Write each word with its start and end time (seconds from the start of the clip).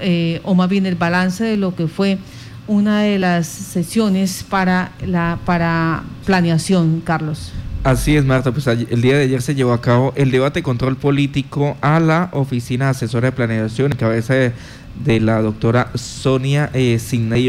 eh, 0.00 0.40
o 0.44 0.54
más 0.54 0.68
bien 0.68 0.86
el 0.86 0.94
balance 0.94 1.44
de 1.44 1.56
lo 1.56 1.74
que 1.74 1.88
fue 1.88 2.18
una 2.66 3.02
de 3.02 3.18
las 3.18 3.46
sesiones 3.46 4.44
para 4.48 4.92
la 5.04 5.38
para 5.44 6.04
planeación, 6.24 7.02
Carlos. 7.04 7.52
Así 7.82 8.14
es, 8.14 8.24
Marta. 8.26 8.52
Pues 8.52 8.66
el 8.66 9.00
día 9.00 9.16
de 9.16 9.24
ayer 9.24 9.40
se 9.40 9.54
llevó 9.54 9.72
a 9.72 9.80
cabo 9.80 10.12
el 10.14 10.30
debate 10.30 10.62
control 10.62 10.96
político 10.96 11.78
a 11.80 11.98
la 11.98 12.28
Oficina 12.32 12.90
Asesora 12.90 13.28
de 13.28 13.32
Planeación 13.32 13.92
en 13.92 13.98
cabeza 13.98 14.34
de, 14.34 15.20
la 15.20 15.40
doctora 15.40 15.90
Sonia 15.94 16.68
eh, 16.74 16.98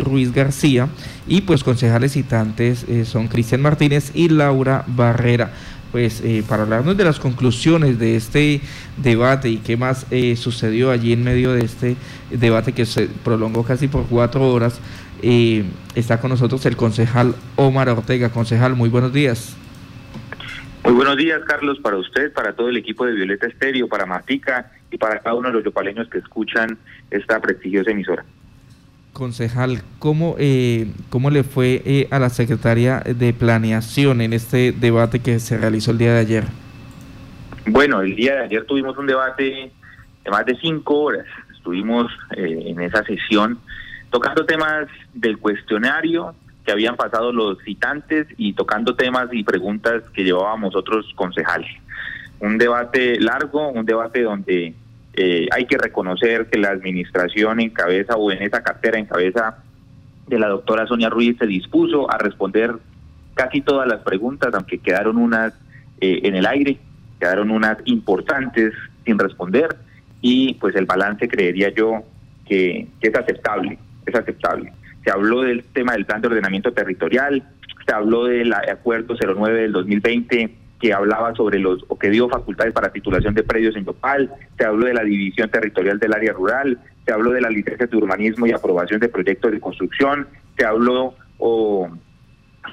Ruiz 0.04 0.32
García 0.32 0.88
y 1.28 1.42
pues 1.42 1.66
concejales 1.66 2.14
citantes 2.14 2.86
eh, 2.88 3.04
son 3.04 3.28
Cristian 3.28 3.62
Martínez 3.62 4.12
y 4.14 4.30
Laura 4.30 4.86
Barrera. 4.88 5.52
Pues 5.92 6.21
eh, 6.23 6.44
para 6.48 6.64
hablarnos 6.64 6.96
de 6.96 7.04
las 7.04 7.20
conclusiones 7.20 8.00
de 8.00 8.16
este 8.16 8.62
debate 8.98 9.50
y 9.50 9.58
qué 9.58 9.76
más 9.76 10.08
eh, 10.10 10.36
sucedió 10.36 10.91
allí 10.91 11.12
en 11.14 11.23
medio 11.23 11.54
de 11.54 11.66
este 11.66 11.98
debate 12.30 12.71
que 12.71 12.86
se 12.86 13.08
prolongó 13.08 13.64
casi 13.64 13.88
por 13.88 14.05
cuatro 14.08 14.48
horas, 14.50 14.80
está 15.94 16.20
con 16.20 16.30
nosotros 16.31 16.66
el 16.66 16.77
concejal 16.77 17.36
Omar 17.55 17.90
Ortega. 17.90 18.30
Concejal, 18.30 18.76
muy 18.76 18.90
buenos 18.90 19.14
días. 19.14 19.58
Muy 20.84 20.94
buenos 20.94 21.16
días, 21.16 21.41
Carlos, 21.45 21.80
para 21.80 21.98
usted, 21.98 22.34
para 22.34 22.53
todo 22.53 22.70
el 22.70 22.78
equipo 22.78 23.05
de 23.05 23.14
Violeta 23.14 23.45
Estéreo, 23.45 23.88
para 23.88 24.08
Matica 24.08 24.72
y 24.89 24.98
para 24.98 25.20
cada 25.20 25.36
uno 25.36 25.50
de 25.50 25.53
los 25.53 25.64
yopaleños 25.64 26.09
que 26.09 26.17
escuchan 26.17 26.78
esta 27.12 27.39
prestigiosa 27.39 27.92
emisora. 27.92 28.26
Concejal, 29.14 29.82
¿cómo, 30.00 30.36
eh, 30.40 30.88
cómo 31.10 31.30
le 31.30 31.44
fue 31.44 31.82
eh, 31.86 32.08
a 32.12 32.20
la 32.20 32.30
secretaria 32.30 33.02
de 33.02 33.34
Planeación 33.34 34.22
en 34.22 34.32
este 34.32 34.72
debate 34.72 35.20
que 35.20 35.40
se 35.40 35.58
realizó 35.58 35.92
el 35.92 35.98
día 35.98 36.14
de 36.14 36.20
ayer? 36.20 36.44
Bueno, 37.66 38.02
el 38.02 38.16
día 38.16 38.36
de 38.36 38.44
ayer 38.46 38.66
tuvimos 38.66 38.98
un 38.98 39.08
debate 39.08 39.72
de 40.24 40.32
más 40.32 40.46
de 40.46 40.56
cinco 40.56 41.02
horas. 41.02 41.26
Estuvimos 41.54 42.12
eh, 42.38 42.64
en 42.68 42.80
esa 42.82 43.04
sesión 43.04 43.60
tocando 44.12 44.46
temas 44.46 44.88
del 45.14 45.38
cuestionario, 45.38 46.34
que 46.66 46.72
habían 46.72 46.96
pasado 46.96 47.34
los 47.34 47.58
citantes 47.64 48.28
y 48.38 48.53
tocando 48.53 48.96
temas 48.96 49.28
y 49.31 49.44
preguntas 49.44 50.03
que 50.14 50.23
llevábamos 50.23 50.75
otros 50.75 51.06
concejales. 51.16 51.70
Un 52.40 52.58
debate 52.58 53.20
largo, 53.20 53.70
un 53.70 53.86
debate 53.86 54.22
donde 54.22 54.73
eh, 55.14 55.48
hay 55.52 55.66
que 55.66 55.78
reconocer 55.78 56.48
que 56.48 56.58
la 56.58 56.70
administración 56.70 57.59
en 57.59 57.70
cabeza 57.72 58.16
o 58.16 58.31
en 58.31 58.42
esa 58.42 58.64
cartera 58.64 58.98
en 58.98 59.06
cabeza 59.06 59.58
de 60.28 60.40
la 60.40 60.48
doctora 60.48 60.88
Sonia 60.88 61.09
Ruiz 61.09 61.38
se 61.38 61.45
dispuso 61.45 62.09
a 62.09 62.18
responder 62.18 62.76
casi 63.34 63.62
todas 63.62 63.88
las 63.88 64.02
preguntas, 64.02 64.53
aunque 64.53 64.78
quedaron 64.78 65.18
unas 65.18 65.53
eh, 66.00 66.22
en 66.23 66.36
el 66.36 66.45
aire, 66.45 66.78
quedaron 67.20 67.52
unas 67.52 67.78
importantes 67.86 68.73
sin 69.06 69.20
responder 69.20 69.76
y 70.22 70.53
pues 70.56 70.76
el 70.76 70.86
balance 70.86 71.28
creería 71.28 71.70
yo 71.70 72.03
que 72.48 72.88
es 73.02 73.16
aceptable, 73.16 73.78
es 74.06 74.16
aceptable. 74.16 74.72
Se 75.03 75.12
habló 75.12 75.42
del 75.42 75.64
tema 75.64 75.94
del 75.94 76.06
plan 76.06 76.22
de 76.22 76.28
ordenamiento 76.28 76.72
territorial, 76.72 77.44
se 77.86 77.94
habló 77.94 78.25
del 78.25 78.53
acuerdo 78.53 79.16
09 79.20 79.62
del 79.62 79.72
2020 79.72 80.61
que 80.82 80.94
hablaba 80.94 81.34
sobre 81.36 81.60
los 81.60 81.86
o 81.88 81.98
que 81.98 82.10
dio 82.10 82.28
facultades 82.28 82.74
para 82.74 82.92
titulación 82.92 83.36
de 83.36 83.44
predios 83.44 83.76
en 83.76 83.86
Yopal, 83.86 84.34
se 84.58 84.66
habló 84.66 84.88
de 84.88 84.96
la 84.96 85.04
división 85.04 85.50
territorial 85.50 86.00
del 86.00 86.14
área 86.14 86.34
rural, 86.34 86.80
se 87.06 87.14
habló 87.14 87.32
de 87.32 87.42
las 87.42 87.52
licencias 87.52 87.90
de 87.90 87.98
urbanismo 87.98 88.48
y 88.48 88.52
aprobación 88.52 89.00
de 89.00 89.08
proyectos 89.08 89.52
de 89.52 89.59
construcción, 89.59 90.28
se 90.58 90.66
habló 90.66 91.14
o 91.38 91.88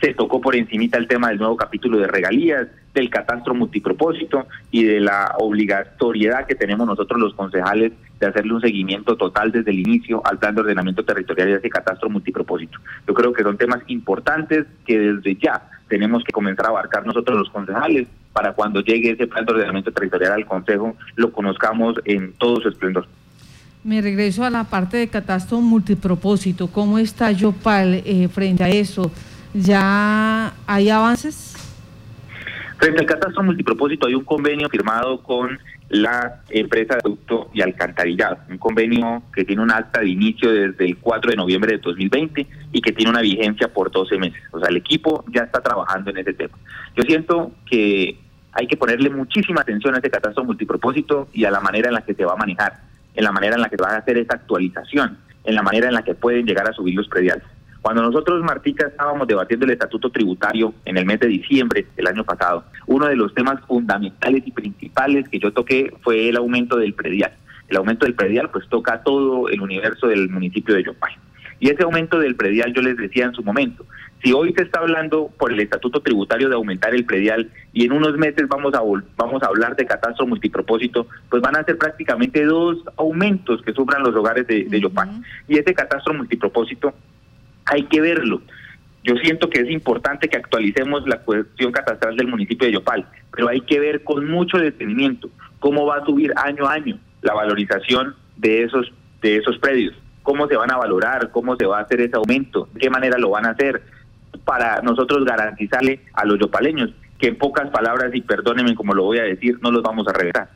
se 0.00 0.14
tocó 0.14 0.40
por 0.40 0.56
encimita 0.56 0.96
el 0.96 1.06
tema 1.06 1.28
del 1.28 1.38
nuevo 1.38 1.56
capítulo 1.56 1.98
de 1.98 2.06
regalías, 2.06 2.68
del 2.94 3.10
catastro 3.10 3.54
multipropósito 3.54 4.46
y 4.70 4.84
de 4.84 5.00
la 5.00 5.34
obligatoriedad 5.38 6.46
que 6.46 6.54
tenemos 6.54 6.86
nosotros 6.86 7.20
los 7.20 7.34
concejales 7.34 7.92
de 8.18 8.26
hacerle 8.26 8.54
un 8.54 8.60
seguimiento 8.60 9.16
total 9.16 9.52
desde 9.52 9.70
el 9.70 9.80
inicio 9.80 10.22
al 10.24 10.38
plan 10.38 10.54
de 10.54 10.62
ordenamiento 10.62 11.04
territorial 11.04 11.50
y 11.50 11.52
ese 11.52 11.70
catastro 11.70 12.08
multipropósito. 12.08 12.78
Yo 13.06 13.14
creo 13.14 13.32
que 13.32 13.42
son 13.42 13.56
temas 13.56 13.80
importantes 13.86 14.66
que 14.86 14.98
desde 14.98 15.36
ya 15.36 15.62
tenemos 15.88 16.22
que 16.24 16.32
comenzar 16.32 16.66
a 16.66 16.68
abarcar 16.70 17.06
nosotros 17.06 17.38
los 17.38 17.50
concejales 17.50 18.06
para 18.32 18.52
cuando 18.52 18.80
llegue 18.80 19.10
ese 19.10 19.26
plan 19.26 19.44
de 19.44 19.52
ordenamiento 19.52 19.90
territorial 19.90 20.32
al 20.32 20.46
Consejo 20.46 20.96
lo 21.16 21.32
conozcamos 21.32 21.96
en 22.04 22.32
todo 22.34 22.60
su 22.60 22.68
esplendor. 22.68 23.06
Me 23.84 24.00
regreso 24.00 24.44
a 24.44 24.50
la 24.50 24.64
parte 24.64 24.96
de 24.96 25.08
catastro 25.08 25.60
multipropósito. 25.60 26.68
¿Cómo 26.68 26.98
está 26.98 27.32
Yopal 27.32 28.02
eh, 28.04 28.28
frente 28.28 28.64
a 28.64 28.68
eso? 28.68 29.10
¿Ya 29.54 30.52
hay 30.66 30.90
avances? 30.90 31.54
Frente 32.76 33.00
al 33.00 33.06
catastro 33.06 33.42
multipropósito 33.42 34.06
hay 34.06 34.14
un 34.14 34.24
convenio 34.24 34.68
firmado 34.68 35.20
con 35.22 35.58
la 35.90 36.42
empresa 36.50 36.94
de 36.94 37.00
producto 37.00 37.50
y 37.54 37.62
alcantarillado, 37.62 38.38
un 38.50 38.58
convenio 38.58 39.22
que 39.34 39.44
tiene 39.44 39.62
un 39.62 39.70
acta 39.70 40.00
de 40.00 40.08
inicio 40.08 40.52
desde 40.52 40.84
el 40.84 40.98
4 40.98 41.30
de 41.30 41.36
noviembre 41.36 41.72
de 41.72 41.78
2020 41.78 42.46
y 42.72 42.80
que 42.80 42.92
tiene 42.92 43.10
una 43.10 43.22
vigencia 43.22 43.68
por 43.68 43.90
12 43.90 44.18
meses. 44.18 44.42
O 44.52 44.60
sea, 44.60 44.68
el 44.68 44.76
equipo 44.76 45.24
ya 45.32 45.42
está 45.42 45.62
trabajando 45.62 46.10
en 46.10 46.18
ese 46.18 46.34
tema. 46.34 46.56
Yo 46.94 47.02
siento 47.04 47.52
que 47.68 48.18
hay 48.52 48.66
que 48.66 48.76
ponerle 48.76 49.08
muchísima 49.08 49.62
atención 49.62 49.94
a 49.94 49.98
ese 49.98 50.10
catastro 50.10 50.44
multipropósito 50.44 51.28
y 51.32 51.44
a 51.44 51.50
la 51.50 51.60
manera 51.60 51.88
en 51.88 51.94
la 51.94 52.02
que 52.02 52.14
se 52.14 52.24
va 52.24 52.34
a 52.34 52.36
manejar, 52.36 52.80
en 53.14 53.24
la 53.24 53.32
manera 53.32 53.54
en 53.54 53.62
la 53.62 53.68
que 53.68 53.76
va 53.76 53.92
a 53.92 53.98
hacer 53.98 54.18
esa 54.18 54.34
actualización, 54.34 55.16
en 55.44 55.54
la 55.54 55.62
manera 55.62 55.88
en 55.88 55.94
la 55.94 56.02
que 56.02 56.14
pueden 56.14 56.44
llegar 56.44 56.68
a 56.68 56.72
subir 56.72 56.94
los 56.94 57.08
prediales. 57.08 57.44
Cuando 57.80 58.02
nosotros, 58.02 58.42
Martica, 58.42 58.88
estábamos 58.88 59.26
debatiendo 59.28 59.64
el 59.64 59.72
estatuto 59.72 60.10
tributario 60.10 60.74
en 60.84 60.96
el 60.96 61.06
mes 61.06 61.20
de 61.20 61.28
diciembre 61.28 61.86
del 61.96 62.06
año 62.08 62.24
pasado, 62.24 62.64
uno 62.86 63.06
de 63.06 63.16
los 63.16 63.32
temas 63.34 63.60
fundamentales 63.66 64.42
y 64.46 64.50
principales 64.50 65.28
que 65.28 65.38
yo 65.38 65.52
toqué 65.52 65.92
fue 66.02 66.28
el 66.28 66.36
aumento 66.36 66.76
del 66.76 66.94
predial. 66.94 67.32
El 67.68 67.76
aumento 67.76 68.06
del 68.06 68.14
predial 68.14 68.50
pues 68.50 68.68
toca 68.68 69.02
todo 69.02 69.48
el 69.48 69.60
universo 69.60 70.08
del 70.08 70.28
municipio 70.28 70.74
de 70.74 70.84
Yopay. 70.84 71.14
Y 71.60 71.70
ese 71.70 71.82
aumento 71.82 72.18
del 72.18 72.36
predial 72.36 72.72
yo 72.72 72.82
les 72.82 72.96
decía 72.96 73.26
en 73.26 73.34
su 73.34 73.42
momento, 73.42 73.84
si 74.22 74.32
hoy 74.32 74.52
se 74.52 74.62
está 74.62 74.80
hablando 74.80 75.30
por 75.38 75.52
el 75.52 75.60
estatuto 75.60 76.00
tributario 76.00 76.48
de 76.48 76.54
aumentar 76.54 76.94
el 76.94 77.04
predial 77.04 77.50
y 77.72 77.84
en 77.84 77.92
unos 77.92 78.16
meses 78.16 78.48
vamos 78.48 78.74
a 78.74 78.80
vamos 79.16 79.42
a 79.42 79.46
hablar 79.46 79.76
de 79.76 79.86
catastro 79.86 80.26
multipropósito, 80.26 81.06
pues 81.28 81.42
van 81.42 81.56
a 81.56 81.64
ser 81.64 81.78
prácticamente 81.78 82.44
dos 82.44 82.78
aumentos 82.96 83.62
que 83.62 83.72
sufran 83.72 84.02
los 84.02 84.14
hogares 84.14 84.46
de, 84.46 84.64
de 84.64 84.80
Yopay. 84.80 85.08
Y 85.46 85.58
ese 85.58 85.74
catastro 85.74 86.14
multipropósito 86.14 86.94
hay 87.68 87.84
que 87.84 88.00
verlo. 88.00 88.42
Yo 89.04 89.14
siento 89.16 89.48
que 89.48 89.60
es 89.60 89.70
importante 89.70 90.28
que 90.28 90.36
actualicemos 90.36 91.06
la 91.06 91.20
cuestión 91.20 91.72
catastral 91.72 92.16
del 92.16 92.28
municipio 92.28 92.66
de 92.66 92.74
Yopal, 92.74 93.06
pero 93.32 93.48
hay 93.48 93.60
que 93.60 93.78
ver 93.78 94.04
con 94.04 94.28
mucho 94.28 94.58
detenimiento 94.58 95.30
cómo 95.60 95.86
va 95.86 95.98
a 95.98 96.04
subir 96.04 96.32
año 96.36 96.66
a 96.66 96.74
año 96.74 96.98
la 97.22 97.34
valorización 97.34 98.14
de 98.36 98.64
esos 98.64 98.92
de 99.22 99.36
esos 99.36 99.58
predios, 99.58 99.94
cómo 100.22 100.46
se 100.46 100.56
van 100.56 100.70
a 100.70 100.76
valorar, 100.76 101.30
cómo 101.32 101.56
se 101.56 101.66
va 101.66 101.78
a 101.78 101.82
hacer 101.82 102.00
ese 102.00 102.16
aumento, 102.16 102.68
de 102.72 102.80
qué 102.80 102.90
manera 102.90 103.18
lo 103.18 103.30
van 103.30 103.46
a 103.46 103.50
hacer 103.50 103.82
para 104.44 104.80
nosotros 104.82 105.24
garantizarle 105.24 106.00
a 106.12 106.24
los 106.24 106.38
yopaleños 106.38 106.90
que 107.18 107.28
en 107.28 107.36
pocas 107.36 107.68
palabras 107.70 108.14
y 108.14 108.20
perdónenme 108.20 108.76
como 108.76 108.94
lo 108.94 109.04
voy 109.04 109.18
a 109.18 109.24
decir, 109.24 109.58
no 109.60 109.72
los 109.72 109.82
vamos 109.82 110.06
a 110.06 110.12
regresar. 110.12 110.50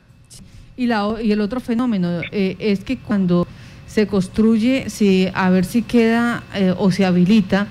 Y 0.77 0.87
la 0.87 1.15
y 1.21 1.31
el 1.31 1.41
otro 1.41 1.59
fenómeno 1.59 2.21
eh, 2.31 2.55
es 2.59 2.83
que 2.83 2.97
cuando 2.97 3.45
se 3.93 4.07
construye, 4.07 4.89
si, 4.89 5.27
a 5.35 5.51
ver 5.51 5.65
si 5.65 5.83
queda 5.83 6.43
eh, 6.55 6.73
o 6.75 6.89
se 6.91 7.05
habilita 7.05 7.67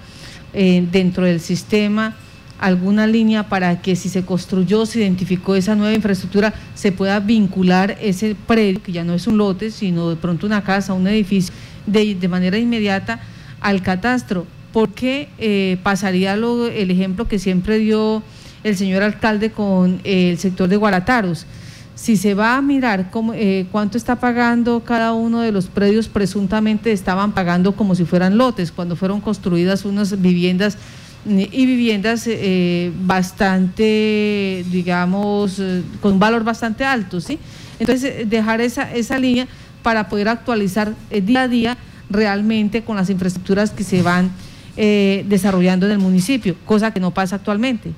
eh, 0.55 0.87
dentro 0.93 1.27
del 1.27 1.41
sistema 1.41 2.15
alguna 2.61 3.09
línea 3.09 3.49
para 3.49 3.83
que 3.83 3.97
si 3.97 4.09
se 4.09 4.25
construyó, 4.25 4.87
se 4.87 5.01
identificó 5.01 5.57
esa 5.57 5.75
nueva 5.75 5.95
infraestructura, 5.95 6.55
se 6.77 6.93
pueda 6.93 7.19
vincular 7.19 7.99
ese 8.01 8.37
predio, 8.47 8.81
que 8.81 8.93
ya 8.93 9.03
no 9.03 9.15
es 9.15 9.27
un 9.27 9.37
lote, 9.37 9.73
sino 9.73 10.11
de 10.11 10.15
pronto 10.15 10.47
una 10.47 10.63
casa, 10.63 10.93
un 10.93 11.09
edificio, 11.09 11.53
de, 11.87 12.15
de 12.15 12.29
manera 12.29 12.57
inmediata 12.57 13.19
al 13.61 13.83
catastro. 13.83 14.47
Porque 14.73 15.29
eh, 15.39 15.77
pasaría 15.83 16.37
lo, 16.37 16.69
el 16.69 16.93
ejemplo 16.93 17.27
que 17.27 17.41
siempre 17.41 17.81
dio 17.81 18.23
el 18.63 18.77
señor 18.77 19.03
alcalde 19.03 19.51
con 19.51 20.01
el 20.05 20.39
sector 20.39 20.69
de 20.69 20.77
Guarataros 20.77 21.47
si 21.95 22.17
se 22.17 22.35
va 22.35 22.57
a 22.57 22.63
mirar 22.63 23.11
cómo, 23.11 23.35
eh, 23.35 23.67
cuánto 23.71 23.99
está 23.99 24.17
pagando 24.17 24.81
cada 24.81 25.13
uno 25.13 25.41
de 25.41 25.53
los 25.53 25.67
predios, 25.67 26.09
presuntamente 26.09 26.93
estaban 26.93 27.33
pagando 27.33 27.73
como 27.73 27.95
si 27.95 28.05
fueran 28.05 28.39
lotes, 28.39 28.73
cuando 28.73 28.97
fueron 28.97 29.21
construidas 29.21 29.85
unas 29.85 30.21
viviendas 30.21 30.79
y 31.25 31.67
viviendas 31.67 32.27
eh, 32.27 32.91
bastante, 33.03 34.65
digamos, 34.71 35.61
eh, 35.61 35.83
con 36.01 36.15
un 36.15 36.19
valor 36.19 36.43
bastante 36.43 36.85
alto, 36.85 37.21
¿sí? 37.21 37.39
Entonces, 37.79 38.29
dejar 38.29 38.61
esa, 38.61 38.93
esa 38.93 39.19
línea 39.19 39.47
para 39.85 40.09
poder 40.09 40.29
actualizar 40.29 40.95
día 41.11 41.43
a 41.43 41.49
día 41.49 41.77
realmente 42.11 42.83
con 42.83 42.97
las 42.97 43.11
infraestructuras 43.11 43.71
que 43.71 43.85
se 43.85 44.03
van 44.03 44.31
desarrollando 44.75 45.85
en 45.87 45.93
el 45.93 45.99
municipio, 45.99 46.57
cosa 46.65 46.93
que 46.93 46.99
no 46.99 47.11
pasa 47.13 47.37
actualmente. 47.37 47.93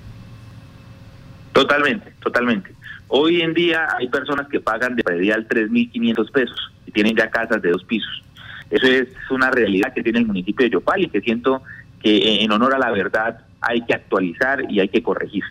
Totalmente, 1.53 2.13
totalmente. 2.21 2.75
Hoy 3.09 3.43
en 3.43 3.55
día 3.55 3.89
hay 3.99 4.09
personas 4.09 4.49
que 4.49 4.61
pagan 4.61 4.97
de 4.97 5.05
predial 5.05 5.47
3.500 5.49 6.31
pesos 6.31 6.73
y 6.87 6.91
tienen 6.91 7.17
ya 7.17 7.31
casas 7.31 7.61
de 7.63 7.71
dos 7.71 7.85
pisos. 7.85 8.23
Eso 8.71 8.87
es 8.87 9.09
una 9.31 9.51
realidad 9.51 9.93
que 9.93 10.03
tiene 10.03 10.21
el 10.21 10.27
municipio 10.27 10.65
de 10.65 10.71
Yopal 10.71 11.03
y 11.03 11.09
que 11.09 11.21
siento 11.21 11.63
que 12.03 12.43
en 12.43 12.53
honor 12.53 12.75
a 12.75 12.79
la 12.79 12.91
verdad 12.91 13.41
hay 13.61 13.83
que 13.83 13.95
actualizar 13.95 14.71
y 14.71 14.81
hay 14.81 14.89
que 14.89 15.03
corregir. 15.03 15.45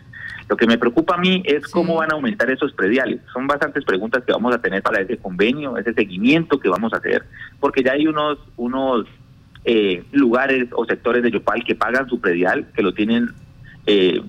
Lo 0.48 0.56
que 0.56 0.66
me 0.66 0.78
preocupa 0.78 1.14
a 1.14 1.18
mí 1.18 1.42
es 1.44 1.66
cómo 1.68 1.96
van 1.96 2.12
a 2.12 2.14
aumentar 2.14 2.50
esos 2.50 2.72
prediales. 2.72 3.20
Son 3.32 3.46
bastantes 3.46 3.84
preguntas 3.84 4.24
que 4.24 4.32
vamos 4.32 4.54
a 4.54 4.60
tener 4.60 4.82
para 4.82 5.00
ese 5.00 5.16
convenio, 5.16 5.78
ese 5.78 5.94
seguimiento 5.94 6.60
que 6.60 6.68
vamos 6.68 6.92
a 6.92 6.98
hacer, 6.98 7.24
porque 7.60 7.82
ya 7.82 7.92
hay 7.92 8.06
unos, 8.06 8.38
unos 8.56 9.06
eh, 9.64 10.04
lugares 10.12 10.68
o 10.72 10.84
sectores 10.84 11.22
de 11.22 11.30
Yopal 11.30 11.64
que 11.64 11.74
pagan 11.74 12.08
su 12.08 12.20
predial, 12.20 12.66
que 12.74 12.82
lo 12.82 12.92
tienen 12.92 13.30
eh, 13.86 14.20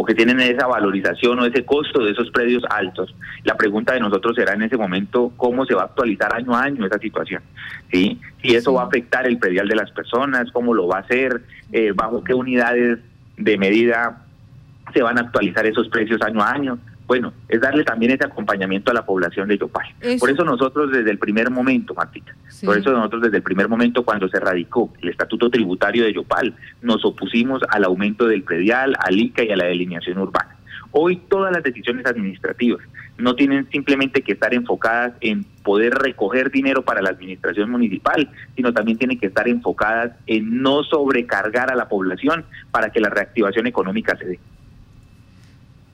o 0.00 0.04
que 0.04 0.14
tienen 0.14 0.38
esa 0.38 0.68
valorización 0.68 1.40
o 1.40 1.44
ese 1.44 1.64
costo 1.64 2.04
de 2.04 2.12
esos 2.12 2.30
predios 2.30 2.62
altos. 2.70 3.12
La 3.42 3.56
pregunta 3.56 3.94
de 3.94 4.00
nosotros 4.00 4.36
será 4.36 4.54
en 4.54 4.62
ese 4.62 4.76
momento 4.76 5.32
cómo 5.36 5.66
se 5.66 5.74
va 5.74 5.82
a 5.82 5.84
actualizar 5.86 6.32
año 6.32 6.54
a 6.54 6.62
año 6.62 6.86
esa 6.86 7.00
situación. 7.00 7.42
¿sí? 7.90 8.20
Si 8.40 8.54
eso 8.54 8.72
va 8.72 8.82
a 8.82 8.86
afectar 8.86 9.26
el 9.26 9.38
predial 9.38 9.66
de 9.66 9.74
las 9.74 9.90
personas, 9.90 10.52
cómo 10.52 10.72
lo 10.72 10.86
va 10.86 10.98
a 10.98 11.00
hacer, 11.00 11.42
eh, 11.72 11.90
bajo 11.92 12.22
qué 12.22 12.32
unidades 12.32 13.00
de 13.36 13.58
medida 13.58 14.22
se 14.94 15.02
van 15.02 15.18
a 15.18 15.22
actualizar 15.22 15.66
esos 15.66 15.88
precios 15.88 16.22
año 16.22 16.42
a 16.42 16.52
año. 16.52 16.78
Bueno, 17.08 17.32
es 17.48 17.58
darle 17.58 17.84
también 17.84 18.12
ese 18.12 18.26
acompañamiento 18.26 18.90
a 18.90 18.94
la 18.94 19.06
población 19.06 19.48
de 19.48 19.56
Yopal. 19.56 19.86
Por 20.20 20.28
eso 20.28 20.44
nosotros 20.44 20.92
desde 20.92 21.10
el 21.10 21.18
primer 21.18 21.50
momento, 21.50 21.94
Martita, 21.94 22.36
por 22.62 22.76
eso 22.76 22.92
nosotros 22.92 23.22
desde 23.22 23.38
el 23.38 23.42
primer 23.42 23.66
momento 23.66 24.04
cuando 24.04 24.28
se 24.28 24.38
radicó 24.38 24.92
el 25.00 25.08
estatuto 25.08 25.48
tributario 25.48 26.04
de 26.04 26.12
Yopal, 26.12 26.54
nos 26.82 27.02
opusimos 27.06 27.62
al 27.70 27.84
aumento 27.84 28.26
del 28.26 28.42
predial, 28.42 28.94
al 28.98 29.18
ICA 29.18 29.42
y 29.42 29.50
a 29.50 29.56
la 29.56 29.64
delineación 29.64 30.18
urbana. 30.18 30.54
Hoy 30.90 31.16
todas 31.16 31.50
las 31.50 31.62
decisiones 31.62 32.04
administrativas 32.04 32.80
no 33.16 33.34
tienen 33.34 33.66
simplemente 33.70 34.20
que 34.20 34.32
estar 34.32 34.52
enfocadas 34.52 35.14
en 35.22 35.44
poder 35.62 35.94
recoger 35.94 36.50
dinero 36.50 36.82
para 36.82 37.00
la 37.00 37.08
administración 37.08 37.70
municipal, 37.70 38.30
sino 38.54 38.74
también 38.74 38.98
tienen 38.98 39.18
que 39.18 39.28
estar 39.28 39.48
enfocadas 39.48 40.12
en 40.26 40.62
no 40.62 40.84
sobrecargar 40.84 41.72
a 41.72 41.74
la 41.74 41.88
población 41.88 42.44
para 42.70 42.90
que 42.90 43.00
la 43.00 43.08
reactivación 43.08 43.66
económica 43.66 44.14
se 44.18 44.26
dé 44.26 44.38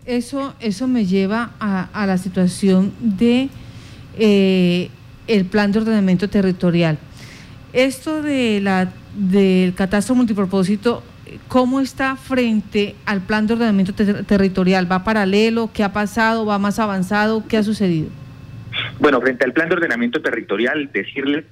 eso, 0.06 0.54
eso 0.60 0.86
me 0.86 1.06
lleva 1.06 1.52
a, 1.58 2.06
la 2.06 2.18
situación 2.18 2.92
de 3.00 3.48
eh, 4.18 4.90
el 5.26 5.44
plan 5.46 5.72
de 5.72 5.80
ordenamiento 5.80 6.28
territorial. 6.28 6.98
Esto 7.72 8.22
de 8.22 8.60
la 8.60 8.92
del 9.14 9.74
catastro 9.74 10.14
multipropósito, 10.14 11.02
¿cómo 11.48 11.80
está 11.80 12.16
frente 12.16 12.94
al 13.06 13.20
plan 13.22 13.46
de 13.46 13.54
ordenamiento 13.54 13.94
territorial? 14.24 14.90
¿Va 14.90 15.04
paralelo? 15.04 15.70
¿Qué 15.72 15.84
ha 15.84 15.92
pasado? 15.92 16.44
¿Va 16.44 16.58
más 16.58 16.78
avanzado? 16.78 17.44
¿Qué 17.48 17.56
ha 17.56 17.62
sucedido? 17.62 18.08
Bueno, 18.98 19.20
frente 19.20 19.44
al 19.44 19.52
plan 19.52 19.68
de 19.68 19.76
ordenamiento 19.76 20.20
territorial, 20.20 20.90
decirles 20.92 21.44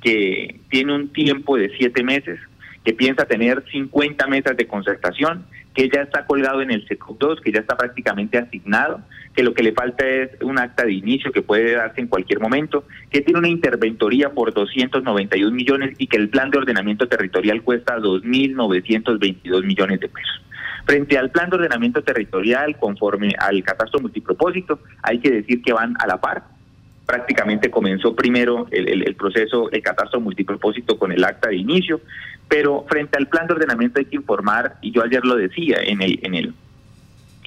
que 0.00 0.60
tiene 0.70 0.94
un 0.94 1.08
tiempo 1.08 1.56
de 1.56 1.70
siete 1.76 2.04
meses, 2.04 2.38
que 2.84 2.94
piensa 2.94 3.24
tener 3.24 3.64
50 3.70 4.26
mesas 4.28 4.56
de 4.56 4.66
concertación, 4.66 5.44
que 5.78 5.88
ya 5.88 6.02
está 6.02 6.26
colgado 6.26 6.60
en 6.60 6.72
el 6.72 6.84
SECOP 6.88 7.20
2, 7.20 7.40
que 7.40 7.52
ya 7.52 7.60
está 7.60 7.76
prácticamente 7.76 8.36
asignado, 8.36 9.00
que 9.32 9.44
lo 9.44 9.54
que 9.54 9.62
le 9.62 9.70
falta 9.70 10.04
es 10.04 10.30
un 10.42 10.58
acta 10.58 10.84
de 10.84 10.92
inicio 10.92 11.30
que 11.30 11.40
puede 11.40 11.76
darse 11.76 12.00
en 12.00 12.08
cualquier 12.08 12.40
momento, 12.40 12.84
que 13.12 13.20
tiene 13.20 13.38
una 13.38 13.48
interventoría 13.48 14.30
por 14.30 14.52
291 14.52 15.54
millones 15.54 15.94
y 15.96 16.08
que 16.08 16.16
el 16.16 16.30
plan 16.30 16.50
de 16.50 16.58
ordenamiento 16.58 17.06
territorial 17.06 17.62
cuesta 17.62 17.96
2.922 17.96 19.64
millones 19.64 20.00
de 20.00 20.08
pesos. 20.08 20.42
Frente 20.84 21.16
al 21.16 21.30
plan 21.30 21.48
de 21.48 21.54
ordenamiento 21.54 22.02
territorial, 22.02 22.76
conforme 22.76 23.36
al 23.38 23.62
catastro 23.62 24.00
multipropósito, 24.00 24.80
hay 25.04 25.20
que 25.20 25.30
decir 25.30 25.62
que 25.62 25.72
van 25.72 25.94
a 26.00 26.08
la 26.08 26.20
par. 26.20 26.57
Prácticamente 27.08 27.70
comenzó 27.70 28.14
primero 28.14 28.66
el, 28.70 29.02
el 29.02 29.14
proceso, 29.14 29.70
el 29.72 29.82
catastro 29.82 30.20
multipropósito 30.20 30.98
con 30.98 31.10
el 31.10 31.24
acta 31.24 31.48
de 31.48 31.56
inicio, 31.56 32.02
pero 32.48 32.84
frente 32.86 33.16
al 33.16 33.28
plan 33.28 33.46
de 33.46 33.54
ordenamiento 33.54 33.98
hay 33.98 34.04
que 34.04 34.16
informar, 34.16 34.76
y 34.82 34.90
yo 34.90 35.02
ayer 35.02 35.24
lo 35.24 35.34
decía 35.34 35.78
en 35.82 36.02
el, 36.02 36.20
en 36.22 36.34
el, 36.34 36.54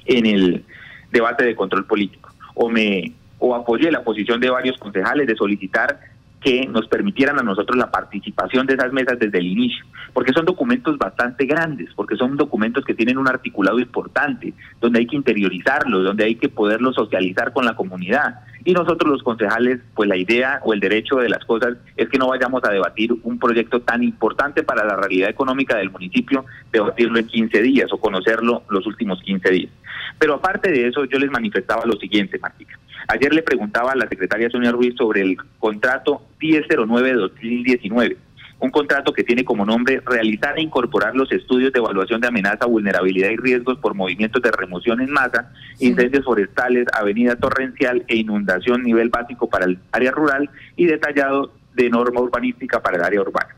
en 0.07 0.25
el 0.25 0.65
debate 1.11 1.45
de 1.45 1.55
control 1.55 1.85
político, 1.85 2.33
o 2.55 2.69
me 2.69 3.13
o 3.37 3.53
apoyé 3.53 3.91
la 3.91 4.03
posición 4.03 4.39
de 4.39 4.49
varios 4.49 4.79
concejales 4.79 5.27
de 5.27 5.35
solicitar 5.35 5.99
que 6.41 6.65
nos 6.67 6.87
permitieran 6.87 7.39
a 7.39 7.43
nosotros 7.43 7.77
la 7.77 7.91
participación 7.91 8.65
de 8.65 8.73
esas 8.73 8.91
mesas 8.91 9.19
desde 9.19 9.37
el 9.37 9.45
inicio, 9.45 9.85
porque 10.11 10.33
son 10.33 10.45
documentos 10.45 10.97
bastante 10.97 11.45
grandes, 11.45 11.89
porque 11.95 12.15
son 12.15 12.35
documentos 12.35 12.83
que 12.83 12.95
tienen 12.95 13.19
un 13.19 13.27
articulado 13.27 13.79
importante, 13.79 14.53
donde 14.79 14.99
hay 14.99 15.07
que 15.07 15.15
interiorizarlo, 15.15 16.01
donde 16.01 16.25
hay 16.25 16.35
que 16.35 16.49
poderlo 16.49 16.93
socializar 16.93 17.53
con 17.53 17.65
la 17.65 17.75
comunidad. 17.75 18.39
Y 18.65 18.73
nosotros 18.73 19.11
los 19.11 19.23
concejales, 19.23 19.81
pues 19.93 20.09
la 20.09 20.17
idea 20.17 20.59
o 20.63 20.73
el 20.73 20.79
derecho 20.79 21.17
de 21.17 21.29
las 21.29 21.45
cosas 21.45 21.77
es 21.95 22.09
que 22.09 22.17
no 22.17 22.27
vayamos 22.27 22.63
a 22.63 22.71
debatir 22.71 23.13
un 23.23 23.39
proyecto 23.39 23.81
tan 23.81 24.03
importante 24.03 24.63
para 24.63 24.83
la 24.83 24.95
realidad 24.95 25.29
económica 25.29 25.77
del 25.77 25.91
municipio, 25.91 26.45
debatirlo 26.71 27.19
en 27.19 27.27
15 27.27 27.61
días 27.61 27.93
o 27.93 27.99
conocerlo 27.99 28.63
los 28.69 28.85
últimos 28.87 29.21
15 29.21 29.49
días. 29.51 29.71
Pero 30.17 30.35
aparte 30.35 30.71
de 30.71 30.87
eso, 30.87 31.05
yo 31.05 31.19
les 31.19 31.31
manifestaba 31.31 31.85
lo 31.85 31.97
siguiente, 31.97 32.39
Martica. 32.39 32.79
Ayer 33.07 33.33
le 33.33 33.41
preguntaba 33.41 33.91
a 33.91 33.95
la 33.95 34.07
secretaria 34.07 34.49
Sonia 34.49 34.71
Ruiz 34.71 34.95
sobre 34.95 35.21
el 35.21 35.37
contrato 35.59 36.21
1009 36.41 37.09
de 37.09 37.15
2019 37.15 38.17
un 38.61 38.69
contrato 38.69 39.11
que 39.11 39.23
tiene 39.23 39.43
como 39.43 39.65
nombre 39.65 40.01
realizar 40.05 40.57
e 40.57 40.61
incorporar 40.61 41.15
los 41.15 41.31
estudios 41.31 41.73
de 41.73 41.79
evaluación 41.79 42.21
de 42.21 42.27
amenaza, 42.27 42.67
vulnerabilidad 42.67 43.31
y 43.31 43.37
riesgos 43.37 43.79
por 43.79 43.95
movimientos 43.95 44.39
de 44.39 44.51
remoción 44.51 45.01
en 45.01 45.11
masa, 45.11 45.51
incendios 45.79 46.23
forestales, 46.23 46.85
avenida 46.93 47.35
torrencial 47.35 48.05
e 48.07 48.17
inundación 48.17 48.83
nivel 48.83 49.09
básico 49.09 49.49
para 49.49 49.65
el 49.65 49.79
área 49.91 50.11
rural 50.11 50.47
y 50.75 50.85
detallado 50.85 51.51
de 51.73 51.89
norma 51.89 52.21
urbanística 52.21 52.79
para 52.79 52.97
el 52.97 53.03
área 53.03 53.21
urbana. 53.21 53.55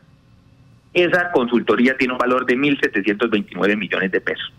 Esa 0.94 1.32
consultoría 1.34 1.98
tiene 1.98 2.14
un 2.14 2.20
valor 2.20 2.46
de 2.46 2.56
1.729 2.56 3.78
millones 3.78 4.10
de 4.10 4.22
pesos. 4.22 4.54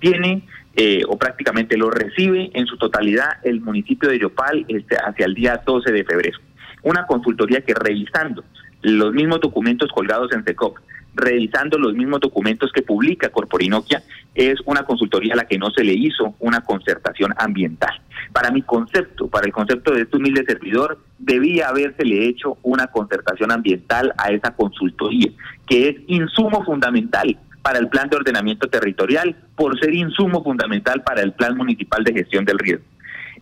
Tiene 0.00 0.42
eh, 0.74 1.02
o 1.06 1.16
prácticamente 1.16 1.76
lo 1.76 1.88
recibe 1.88 2.50
en 2.54 2.66
su 2.66 2.76
totalidad 2.78 3.28
el 3.44 3.60
municipio 3.60 4.08
de 4.08 4.18
Yopal 4.18 4.64
este, 4.66 4.96
hacia 4.96 5.26
el 5.26 5.34
día 5.34 5.62
12 5.64 5.92
de 5.92 6.02
febrero. 6.02 6.38
Una 6.82 7.06
consultoría 7.06 7.60
que 7.62 7.74
revisando 7.74 8.44
los 8.82 9.12
mismos 9.12 9.40
documentos 9.40 9.90
colgados 9.92 10.32
en 10.32 10.44
SECOP, 10.44 10.78
revisando 11.14 11.78
los 11.78 11.94
mismos 11.94 12.20
documentos 12.20 12.72
que 12.72 12.82
publica 12.82 13.28
Corporinoquia, 13.28 14.02
es 14.34 14.58
una 14.64 14.84
consultoría 14.84 15.34
a 15.34 15.36
la 15.36 15.46
que 15.46 15.58
no 15.58 15.70
se 15.70 15.84
le 15.84 15.92
hizo 15.92 16.34
una 16.40 16.62
concertación 16.62 17.34
ambiental. 17.36 18.00
Para 18.32 18.50
mi 18.50 18.62
concepto, 18.62 19.28
para 19.28 19.46
el 19.46 19.52
concepto 19.52 19.92
de 19.92 20.02
este 20.02 20.16
humilde 20.16 20.44
servidor, 20.46 20.98
debía 21.18 21.68
habérsele 21.68 22.26
hecho 22.26 22.56
una 22.62 22.86
concertación 22.86 23.52
ambiental 23.52 24.12
a 24.16 24.30
esa 24.30 24.54
consultoría, 24.54 25.30
que 25.66 25.88
es 25.88 25.96
insumo 26.06 26.64
fundamental 26.64 27.38
para 27.62 27.78
el 27.78 27.88
plan 27.88 28.08
de 28.08 28.16
ordenamiento 28.16 28.68
territorial, 28.68 29.36
por 29.54 29.78
ser 29.78 29.94
insumo 29.94 30.42
fundamental 30.42 31.02
para 31.02 31.22
el 31.22 31.32
plan 31.32 31.56
municipal 31.56 32.02
de 32.02 32.12
gestión 32.12 32.44
del 32.44 32.58
riesgo. 32.58 32.84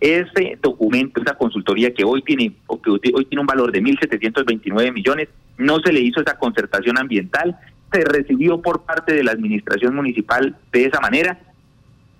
Ese 0.00 0.58
documento, 0.62 1.20
esa 1.20 1.34
consultoría 1.34 1.92
que 1.92 2.04
hoy 2.04 2.22
tiene, 2.22 2.52
que 2.82 2.90
hoy 2.90 3.24
tiene 3.26 3.40
un 3.40 3.46
valor 3.46 3.70
de 3.70 3.82
1.729 3.82 4.92
millones, 4.92 5.28
no 5.58 5.78
se 5.80 5.92
le 5.92 6.00
hizo 6.00 6.20
esa 6.20 6.38
concertación 6.38 6.98
ambiental, 6.98 7.56
se 7.92 8.04
recibió 8.04 8.62
por 8.62 8.82
parte 8.82 9.14
de 9.14 9.24
la 9.24 9.32
administración 9.32 9.94
municipal 9.94 10.56
de 10.72 10.86
esa 10.86 11.00
manera. 11.00 11.38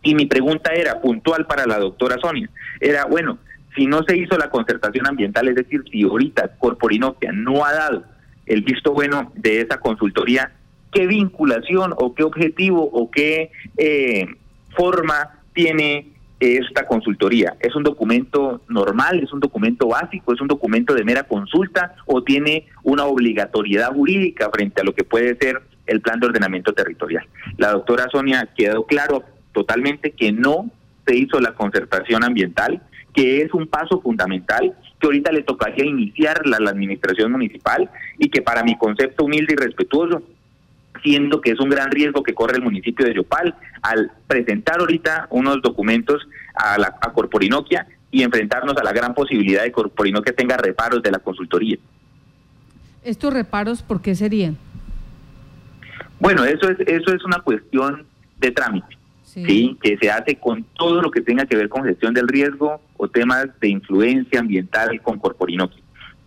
Y 0.02 0.14
mi 0.14 0.26
pregunta 0.26 0.72
era 0.72 1.00
puntual 1.00 1.46
para 1.46 1.66
la 1.66 1.78
doctora 1.78 2.16
Sonia, 2.20 2.48
era, 2.80 3.04
bueno, 3.04 3.38
si 3.74 3.86
no 3.86 4.02
se 4.02 4.16
hizo 4.16 4.36
la 4.36 4.50
concertación 4.50 5.06
ambiental, 5.06 5.48
es 5.48 5.54
decir, 5.54 5.82
si 5.90 6.02
ahorita 6.02 6.56
Corporinopia 6.58 7.32
no 7.32 7.64
ha 7.64 7.72
dado 7.72 8.04
el 8.46 8.62
visto 8.62 8.92
bueno 8.92 9.32
de 9.36 9.60
esa 9.60 9.78
consultoría, 9.78 10.52
¿qué 10.92 11.06
vinculación 11.06 11.94
o 11.96 12.14
qué 12.14 12.24
objetivo 12.24 12.82
o 12.82 13.10
qué 13.10 13.52
eh, 13.76 14.26
forma 14.76 15.38
tiene 15.54 16.08
esta 16.40 16.86
consultoría? 16.86 17.54
¿Es 17.60 17.76
un 17.76 17.82
documento 17.82 18.62
normal? 18.68 19.20
¿Es 19.22 19.32
un 19.32 19.40
documento 19.40 19.88
básico? 19.88 20.32
¿Es 20.32 20.40
un 20.40 20.48
documento 20.48 20.94
de 20.94 21.04
mera 21.04 21.24
consulta? 21.24 21.94
¿O 22.06 22.22
tiene 22.22 22.66
una 22.82 23.04
obligatoriedad 23.04 23.92
jurídica 23.92 24.50
frente 24.50 24.80
a 24.80 24.84
lo 24.84 24.94
que 24.94 25.04
puede 25.04 25.36
ser 25.36 25.60
el 25.86 26.00
plan 26.00 26.18
de 26.18 26.26
ordenamiento 26.26 26.72
territorial? 26.72 27.26
La 27.58 27.72
doctora 27.72 28.08
Sonia 28.10 28.48
quedó 28.56 28.86
claro 28.86 29.22
totalmente 29.52 30.12
que 30.12 30.32
no 30.32 30.70
se 31.06 31.16
hizo 31.16 31.40
la 31.40 31.52
concertación 31.52 32.24
ambiental, 32.24 32.80
que 33.12 33.42
es 33.42 33.52
un 33.52 33.66
paso 33.66 34.00
fundamental, 34.00 34.74
que 34.98 35.06
ahorita 35.06 35.32
le 35.32 35.42
tocaría 35.42 35.84
iniciar 35.84 36.46
la 36.46 36.56
administración 36.70 37.32
municipal 37.32 37.90
y 38.18 38.30
que 38.30 38.40
para 38.40 38.62
mi 38.62 38.78
concepto 38.78 39.24
humilde 39.24 39.54
y 39.54 39.62
respetuoso 39.62 40.22
siendo 41.02 41.40
que 41.40 41.52
es 41.52 41.60
un 41.60 41.70
gran 41.70 41.90
riesgo 41.90 42.22
que 42.22 42.34
corre 42.34 42.56
el 42.56 42.62
municipio 42.62 43.06
de 43.06 43.14
Yopal 43.14 43.54
al 43.82 44.10
presentar 44.26 44.80
ahorita 44.80 45.28
unos 45.30 45.62
documentos 45.62 46.26
a, 46.54 46.78
la, 46.78 46.96
a 47.00 47.12
Corporinoquia 47.12 47.86
y 48.10 48.22
enfrentarnos 48.22 48.76
a 48.76 48.84
la 48.84 48.92
gran 48.92 49.14
posibilidad 49.14 49.62
de 49.62 49.72
Corporinoquia 49.72 50.34
tenga 50.34 50.56
reparos 50.56 51.02
de 51.02 51.10
la 51.10 51.18
consultoría. 51.18 51.78
¿Estos 53.04 53.32
reparos 53.32 53.82
por 53.82 54.02
qué 54.02 54.14
serían? 54.14 54.56
Bueno, 56.18 56.44
eso 56.44 56.68
es, 56.68 56.78
eso 56.80 57.14
es 57.14 57.24
una 57.24 57.38
cuestión 57.40 58.04
de 58.38 58.50
trámite, 58.50 58.98
sí. 59.22 59.78
que 59.82 59.96
se 59.96 60.10
hace 60.10 60.36
con 60.36 60.64
todo 60.74 61.00
lo 61.00 61.10
que 61.10 61.22
tenga 61.22 61.46
que 61.46 61.56
ver 61.56 61.68
con 61.68 61.84
gestión 61.84 62.12
del 62.12 62.28
riesgo 62.28 62.80
o 62.96 63.08
temas 63.08 63.46
de 63.60 63.68
influencia 63.68 64.40
ambiental 64.40 65.00
con 65.02 65.18
Corporinoquia. 65.18 65.82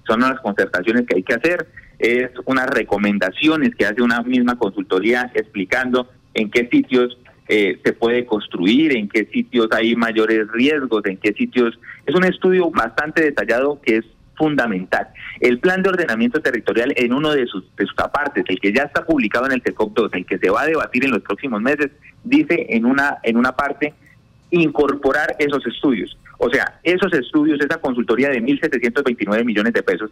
Son 0.08 0.20
las 0.20 0.40
concertaciones 0.42 1.06
que 1.06 1.18
hay 1.18 1.24
que 1.24 1.34
hacer 1.34 1.68
es 2.00 2.32
unas 2.46 2.68
recomendaciones 2.68 3.76
que 3.76 3.86
hace 3.86 4.02
una 4.02 4.22
misma 4.22 4.58
consultoría 4.58 5.32
explicando 5.34 6.10
en 6.34 6.50
qué 6.50 6.68
sitios 6.70 7.18
eh, 7.48 7.80
se 7.84 7.94
puede 7.94 8.26
construir, 8.26 8.96
en 8.96 9.10
qué 9.10 9.26
sitios 9.26 9.68
hay 9.72 9.96
mayores 9.96 10.48
riesgos, 10.52 11.06
en 11.06 11.18
qué 11.18 11.34
sitios... 11.34 11.78
Es 12.06 12.16
un 12.16 12.24
estudio 12.24 12.72
bastante 12.72 13.22
detallado 13.22 13.82
que 13.82 13.98
es 13.98 14.06
fundamental. 14.36 15.08
El 15.40 15.60
plan 15.60 15.84
de 15.84 15.90
ordenamiento 15.90 16.42
territorial 16.42 16.94
en 16.96 17.14
uno 17.14 17.34
de 17.34 17.46
sus, 17.46 17.64
de 17.76 17.86
sus 17.86 18.00
apartes, 18.00 18.44
el 18.48 18.60
que 18.60 18.74
ya 18.74 18.84
está 18.84 19.06
publicado 19.06 19.46
en 19.46 19.54
el 19.54 19.62
TECOP 19.62 19.94
2, 19.96 20.14
el 20.14 20.26
que 20.26 20.38
se 20.38 20.50
va 20.50 20.62
a 20.62 20.68
debatir 20.68 21.06
en 21.06 21.12
los 21.12 21.22
próximos 21.22 21.62
meses, 21.62 21.92
dice 22.24 22.66
en 22.70 22.86
una, 22.86 23.20
en 23.24 23.38
una 23.38 23.52
parte 23.52 23.94
incorporar 24.50 25.36
esos 25.40 25.66
estudios. 25.66 26.18
O 26.38 26.50
sea, 26.50 26.80
esos 26.84 27.14
estudios, 27.14 27.60
esa 27.60 27.80
consultoría 27.80 28.30
de 28.30 28.42
1.729 28.42 29.46
millones 29.46 29.74
de 29.74 29.84
pesos, 29.84 30.12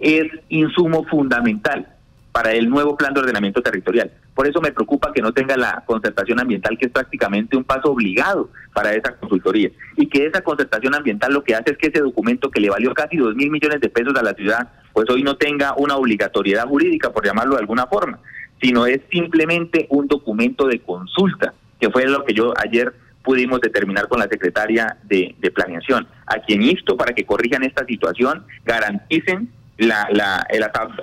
es 0.00 0.26
insumo 0.48 1.04
fundamental 1.04 1.86
para 2.32 2.52
el 2.52 2.68
nuevo 2.68 2.96
plan 2.96 3.12
de 3.12 3.20
ordenamiento 3.20 3.60
territorial. 3.60 4.10
Por 4.34 4.46
eso 4.46 4.60
me 4.60 4.72
preocupa 4.72 5.12
que 5.12 5.20
no 5.20 5.32
tenga 5.32 5.56
la 5.56 5.82
concertación 5.84 6.40
ambiental, 6.40 6.78
que 6.78 6.86
es 6.86 6.92
prácticamente 6.92 7.56
un 7.56 7.64
paso 7.64 7.90
obligado 7.90 8.50
para 8.72 8.94
esa 8.94 9.16
consultoría. 9.16 9.70
Y 9.96 10.06
que 10.06 10.26
esa 10.26 10.40
concertación 10.42 10.94
ambiental 10.94 11.32
lo 11.32 11.42
que 11.42 11.54
hace 11.54 11.72
es 11.72 11.78
que 11.78 11.88
ese 11.88 12.00
documento 12.00 12.50
que 12.50 12.60
le 12.60 12.70
valió 12.70 12.94
casi 12.94 13.16
dos 13.16 13.34
mil 13.34 13.50
millones 13.50 13.80
de 13.80 13.88
pesos 13.88 14.14
a 14.16 14.22
la 14.22 14.32
ciudad, 14.34 14.68
pues 14.92 15.10
hoy 15.10 15.22
no 15.22 15.36
tenga 15.36 15.74
una 15.76 15.96
obligatoriedad 15.96 16.66
jurídica, 16.66 17.12
por 17.12 17.26
llamarlo 17.26 17.56
de 17.56 17.60
alguna 17.60 17.86
forma, 17.86 18.20
sino 18.62 18.86
es 18.86 19.00
simplemente 19.10 19.86
un 19.90 20.06
documento 20.06 20.66
de 20.66 20.80
consulta, 20.80 21.52
que 21.80 21.90
fue 21.90 22.06
lo 22.06 22.24
que 22.24 22.34
yo 22.34 22.54
ayer 22.56 22.94
pudimos 23.22 23.60
determinar 23.60 24.08
con 24.08 24.20
la 24.20 24.28
secretaria 24.28 24.96
de, 25.04 25.34
de 25.38 25.50
Planeación, 25.50 26.06
a 26.26 26.38
quien 26.38 26.62
insto 26.62 26.96
para 26.96 27.12
que 27.12 27.26
corrijan 27.26 27.64
esta 27.64 27.84
situación, 27.84 28.44
garanticen 28.64 29.50
la, 29.80 30.08
la, 30.12 30.46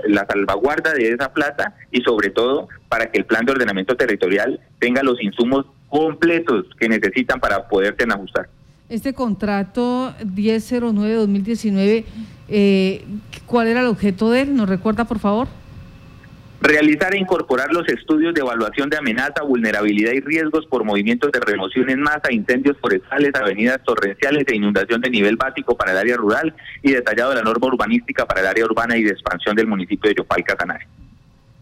la, 0.08 0.26
salvaguarda 0.28 0.94
de 0.94 1.10
esa 1.12 1.34
plata 1.34 1.74
y 1.92 2.02
sobre 2.02 2.30
todo 2.30 2.68
para 2.88 3.10
que 3.10 3.18
el 3.18 3.26
plan 3.26 3.44
de 3.44 3.54
ordenamiento 3.54 3.98
territorial 3.98 4.60
tenga 4.80 5.02
los 5.02 5.22
insumos 5.22 5.66
completos 5.90 6.68
que 6.80 6.88
necesitan 6.88 7.40
para 7.40 7.68
poderse 7.68 8.06
ajustar. 8.08 8.48
Este 8.88 9.14
contrato 9.14 10.14
1009-2019, 10.20 12.06
eh, 12.50 13.04
¿cuál 13.48 13.68
era 13.68 13.82
el 13.82 13.88
objeto 13.88 14.30
de 14.30 14.42
él? 14.42 14.56
¿Nos 14.56 14.70
recuerda, 14.70 15.06
por 15.06 15.18
favor? 15.18 15.48
Realizar 16.60 17.14
e 17.14 17.20
incorporar 17.20 17.72
los 17.72 17.88
estudios 17.88 18.34
de 18.34 18.42
evaluación 18.42 18.90
de 18.90 18.98
amenaza, 18.98 19.44
vulnerabilidad 19.44 20.12
y 20.14 20.22
riesgos 20.22 20.66
por 20.66 20.84
movimientos 20.84 21.32
de 21.32 21.40
remoción 21.40 21.88
en 21.92 22.02
masa, 22.02 22.32
incendios 22.32 22.76
forestales, 22.82 23.32
avenidas 23.36 23.80
torrenciales 23.86 24.44
e 24.48 24.56
inundación 24.56 25.00
de 25.02 25.12
nivel 25.12 25.36
básico 25.36 25.78
para 25.78 25.92
el 25.92 25.98
área 26.00 26.18
rural 26.18 26.56
y 26.82 26.94
detallado 26.94 27.36
la 27.36 27.44
norma 27.44 27.68
urbanística 27.68 28.26
para 28.26 28.42
el 28.42 28.48
área 28.48 28.66
urbana 28.66 28.98
y 28.98 29.04
de 29.04 29.12
expansión 29.12 29.56
del 29.56 29.68
municipio 29.68 30.10
de 30.10 30.16
Yopal 30.16 30.44
Casanare. 30.44 30.88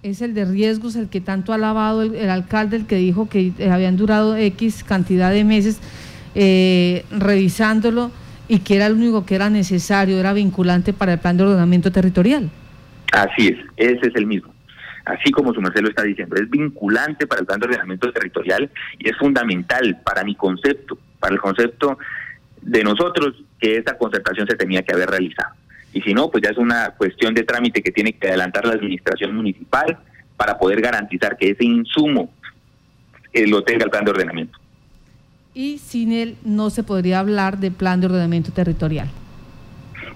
Es 0.02 0.22
el 0.22 0.34
de 0.34 0.46
riesgos, 0.46 0.96
el 0.96 1.10
que 1.10 1.20
tanto 1.20 1.52
ha 1.52 1.56
alabado 1.56 2.02
el, 2.02 2.30
alcalde, 2.30 2.78
el 2.78 2.88
que 2.88 2.96
dijo 2.96 3.28
que 3.28 3.52
eh, 3.60 3.70
habían 3.70 3.98
durado 3.98 4.38
X 4.38 4.86
cantidad 4.86 5.32
de 5.32 5.44
meses 5.44 5.82
eh, 6.36 7.04
revisándolo 7.12 8.12
y 8.48 8.60
que 8.60 8.78
era 8.78 8.88
el 8.88 8.94
único 8.94 9.26
que 9.26 9.36
era 9.36 9.50
necesario, 9.50 10.18
era 10.18 10.32
vinculante 10.32 10.94
para 10.94 11.14
el 11.14 11.20
plan 11.20 11.36
de 11.36 11.44
ordenamiento 11.44 11.92
territorial. 11.92 12.50
Así 13.12 13.48
es, 13.48 13.58
ese 13.76 14.08
es 14.08 14.16
el 14.16 14.26
mismo 14.26 14.55
así 15.06 15.32
como 15.32 15.54
su 15.54 15.62
merced 15.62 15.82
lo 15.82 15.90
está 15.90 16.04
diciendo, 16.04 16.36
es 16.36 16.50
vinculante 16.50 17.28
para 17.28 17.42
el 17.42 17.48
plan 17.48 17.60
de 17.60 17.68
ordenamiento 17.68 18.12
territorial 18.12 18.70
y 18.98 19.10
es 19.10 19.18
fundamental 19.18 20.02
para 20.04 20.24
mi 20.24 20.36
concepto, 20.36 20.98
para 21.20 21.34
el 21.34 21.40
concepto 21.40 21.98
de 22.62 22.84
nosotros 22.84 23.36
que 23.60 23.78
esa 23.78 23.98
concertación 23.98 24.48
se 24.48 24.56
tenía 24.56 24.84
que 24.84 24.94
haber 24.94 25.10
realizado. 25.10 25.54
Y 25.94 26.02
si 26.02 26.14
no, 26.14 26.30
pues 26.30 26.44
ya 26.44 26.50
es 26.50 26.58
una 26.58 26.90
cuestión 26.98 27.34
de 27.34 27.44
trámite 27.44 27.82
que 27.82 27.92
tiene 27.92 28.14
que 28.14 28.28
adelantar 28.28 28.66
la 28.66 28.74
administración 28.74 29.36
municipal 29.36 29.98
para 30.36 30.58
poder 30.58 30.82
garantizar 30.82 31.38
que 31.38 31.52
ese 31.52 31.64
insumo 31.64 32.34
eh, 33.32 33.48
lo 33.48 33.64
tenga 33.64 33.86
el 33.86 33.92
plan 33.92 34.04
de 34.04 34.12
ordenamiento. 34.12 34.60
Y 35.54 35.78
sin 35.78 36.12
él 36.12 36.36
no 36.44 36.70
se 36.70 36.84
podría 36.84 37.20
hablar 37.20 37.60
de 37.60 37.72
plan 37.72 38.02
de 38.02 38.08
ordenamiento 38.08 38.52
territorial. 38.52 39.10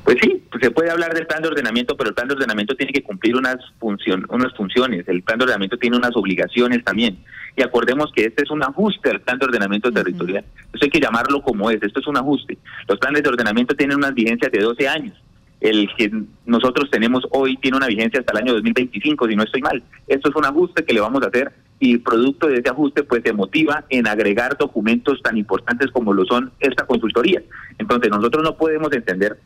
Pues 0.03 0.17
sí, 0.21 0.38
se 0.59 0.71
puede 0.71 0.89
hablar 0.89 1.13
del 1.13 1.27
plan 1.27 1.41
de 1.41 1.49
ordenamiento, 1.49 1.95
pero 1.95 2.09
el 2.09 2.15
plan 2.15 2.27
de 2.27 2.33
ordenamiento 2.33 2.75
tiene 2.75 2.91
que 2.91 3.03
cumplir 3.03 3.35
unas, 3.35 3.57
función, 3.79 4.25
unas 4.29 4.53
funciones, 4.55 5.07
el 5.07 5.21
plan 5.21 5.37
de 5.37 5.43
ordenamiento 5.43 5.77
tiene 5.77 5.97
unas 5.97 6.15
obligaciones 6.15 6.83
también. 6.83 7.19
Y 7.55 7.61
acordemos 7.61 8.11
que 8.15 8.25
este 8.25 8.43
es 8.43 8.51
un 8.51 8.63
ajuste 8.63 9.11
al 9.11 9.21
plan 9.21 9.37
de 9.37 9.45
ordenamiento 9.45 9.91
territorial. 9.91 10.45
Esto 10.73 10.85
hay 10.85 10.89
que 10.89 10.99
llamarlo 10.99 11.41
como 11.41 11.69
es, 11.69 11.81
esto 11.81 11.99
es 11.99 12.07
un 12.07 12.17
ajuste. 12.17 12.57
Los 12.87 12.97
planes 12.99 13.21
de 13.21 13.29
ordenamiento 13.29 13.75
tienen 13.75 13.97
unas 13.97 14.13
vigencias 14.13 14.51
de 14.51 14.59
12 14.59 14.87
años. 14.87 15.15
El 15.59 15.89
que 15.97 16.09
nosotros 16.45 16.89
tenemos 16.89 17.27
hoy 17.31 17.57
tiene 17.57 17.77
una 17.77 17.87
vigencia 17.87 18.21
hasta 18.21 18.31
el 18.31 18.45
año 18.45 18.53
2025, 18.53 19.27
si 19.27 19.35
no 19.35 19.43
estoy 19.43 19.61
mal. 19.61 19.83
Esto 20.07 20.29
es 20.29 20.35
un 20.35 20.45
ajuste 20.45 20.85
que 20.85 20.93
le 20.93 21.01
vamos 21.01 21.21
a 21.23 21.27
hacer 21.27 21.51
y 21.79 21.97
producto 21.97 22.47
de 22.47 22.59
ese 22.59 22.69
ajuste 22.69 23.03
pues 23.03 23.21
se 23.23 23.33
motiva 23.33 23.85
en 23.89 24.07
agregar 24.07 24.57
documentos 24.57 25.21
tan 25.21 25.37
importantes 25.37 25.91
como 25.91 26.13
lo 26.13 26.25
son 26.25 26.51
esta 26.59 26.85
consultoría. 26.85 27.41
Entonces 27.77 28.09
nosotros 28.09 28.43
no 28.43 28.55
podemos 28.55 28.91
entender 28.93 29.37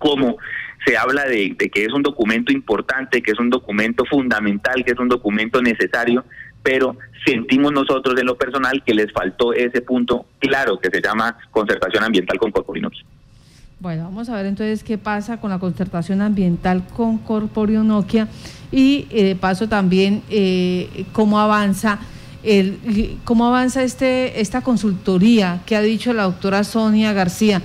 cómo 0.00 0.38
se 0.84 0.96
habla 0.96 1.26
de, 1.26 1.56
que 1.56 1.84
es 1.84 1.92
un 1.92 2.02
documento 2.02 2.52
importante, 2.52 3.22
que 3.22 3.32
es 3.32 3.38
un 3.38 3.50
documento 3.50 4.04
fundamental, 4.06 4.82
que 4.84 4.92
es 4.92 4.98
un 4.98 5.08
documento 5.08 5.60
necesario, 5.62 6.24
pero 6.62 6.96
sentimos 7.24 7.72
nosotros 7.72 8.18
en 8.18 8.26
lo 8.26 8.36
personal 8.36 8.82
que 8.84 8.94
les 8.94 9.12
faltó 9.12 9.52
ese 9.52 9.82
punto 9.82 10.26
claro 10.38 10.80
que 10.80 10.90
se 10.90 11.00
llama 11.00 11.36
concertación 11.50 12.02
ambiental 12.02 12.38
con 12.38 12.50
Corporinoquia. 12.50 13.04
Bueno, 13.78 14.04
vamos 14.04 14.28
a 14.28 14.36
ver 14.36 14.46
entonces 14.46 14.82
qué 14.82 14.98
pasa 14.98 15.40
con 15.40 15.50
la 15.50 15.58
concertación 15.58 16.20
ambiental 16.20 16.82
con 16.96 17.18
Corporinoquia 17.18 18.28
y 18.72 19.06
eh, 19.10 19.24
de 19.24 19.36
paso 19.36 19.68
también 19.68 20.22
eh, 20.28 21.06
cómo 21.12 21.40
avanza 21.40 21.98
el 22.42 23.18
cómo 23.24 23.46
avanza 23.46 23.82
este 23.82 24.40
esta 24.40 24.62
consultoría 24.62 25.60
que 25.66 25.76
ha 25.76 25.82
dicho 25.82 26.12
la 26.14 26.22
doctora 26.22 26.64
Sonia 26.64 27.12
García 27.12 27.60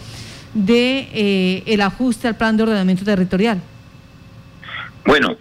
de 0.56 1.10
eh, 1.14 1.64
el 1.68 1.82
ajuste 1.82 2.28
al 2.28 2.38
plan 2.38 2.58
de 2.58 2.64
ordenamiento 2.64 3.06
territorial? 3.06 3.62
Bueno, 5.06 5.38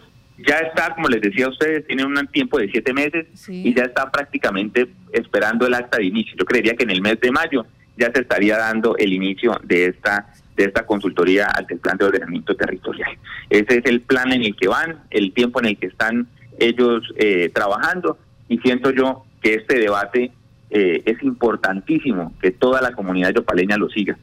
ya 0.47 0.59
está, 0.59 0.95
como 0.95 1.09
les 1.09 1.23
decía 1.23 1.47
a 1.47 1.49
ustedes, 1.49 1.87
tiene 1.87 2.05
un 2.05 2.27
tiempo 2.27 2.59
de 2.59 2.69
siete 2.69 2.93
meses 2.93 3.27
y 3.49 3.73
ya 3.73 3.85
está 3.85 4.11
prácticamente 4.11 4.89
esperando 5.13 5.67
el 5.67 5.73
acta 5.75 5.99
de 5.99 6.05
inicio. 6.05 6.35
Yo 6.37 6.45
creería 6.45 6.75
que 6.75 6.83
en 6.83 6.91
el 6.91 7.01
mes 7.01 7.19
de 7.21 7.31
mayo 7.31 7.65
ya 7.97 8.11
se 8.13 8.21
estaría 8.21 8.59
dando 8.59 8.97
el 8.97 9.13
inicio 9.13 9.59
de 9.63 9.87
esta 9.87 10.27
de 10.57 10.67
esta 10.67 10.87
consultoría 10.87 11.47
al 11.47 11.67
plan 11.67 11.97
de 11.99 12.05
ordenamiento 12.05 12.55
territorial. 12.55 13.11
Ese 13.51 13.79
es 13.79 13.87
el 13.87 14.03
plan 14.03 14.33
en 14.33 14.45
el 14.45 14.55
que 14.55 14.69
van, 14.69 15.01
el 15.11 15.33
tiempo 15.33 15.59
en 15.61 15.67
el 15.67 15.77
que 15.77 15.87
están 15.87 16.29
ellos 16.61 17.03
eh, 17.17 17.51
trabajando 17.53 18.19
y 18.49 18.59
siento 18.59 18.91
yo 18.93 19.25
que 19.43 19.55
este 19.55 19.81
debate 19.81 20.31
eh, 20.71 21.03
es 21.05 21.23
importantísimo 21.25 22.33
que 22.41 22.53
toda 22.53 22.81
la 22.81 22.93
comunidad 22.93 23.35
yopaleña 23.35 23.77
lo 23.77 23.89
siga. 23.89 24.17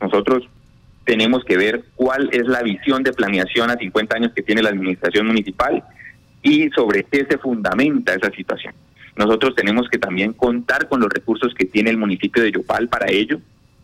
Nosotros 0.00 0.48
tenemos 1.04 1.44
que 1.44 1.56
ver 1.56 1.84
cuál 1.96 2.28
es 2.32 2.46
la 2.46 2.62
visión 2.62 3.02
de 3.02 3.12
planeación 3.12 3.70
a 3.70 3.76
50 3.76 4.16
años 4.16 4.32
que 4.34 4.42
tiene 4.42 4.62
la 4.62 4.68
administración 4.68 5.26
municipal 5.26 5.82
y 6.42 6.68
sobre 6.70 7.04
qué 7.04 7.26
se 7.28 7.38
fundamenta 7.38 8.14
esa 8.14 8.30
situación. 8.30 8.74
Nosotros 9.16 9.54
tenemos 9.54 9.88
que 9.88 9.98
también 9.98 10.32
contar 10.32 10.88
con 10.88 11.00
los 11.00 11.08
recursos 11.08 11.52
que 11.54 11.64
tiene 11.64 11.90
el 11.90 11.96
municipio 11.96 12.42
de 12.42 12.52
Yopal 12.52 12.88
para 12.88 13.10
ello 13.10 13.40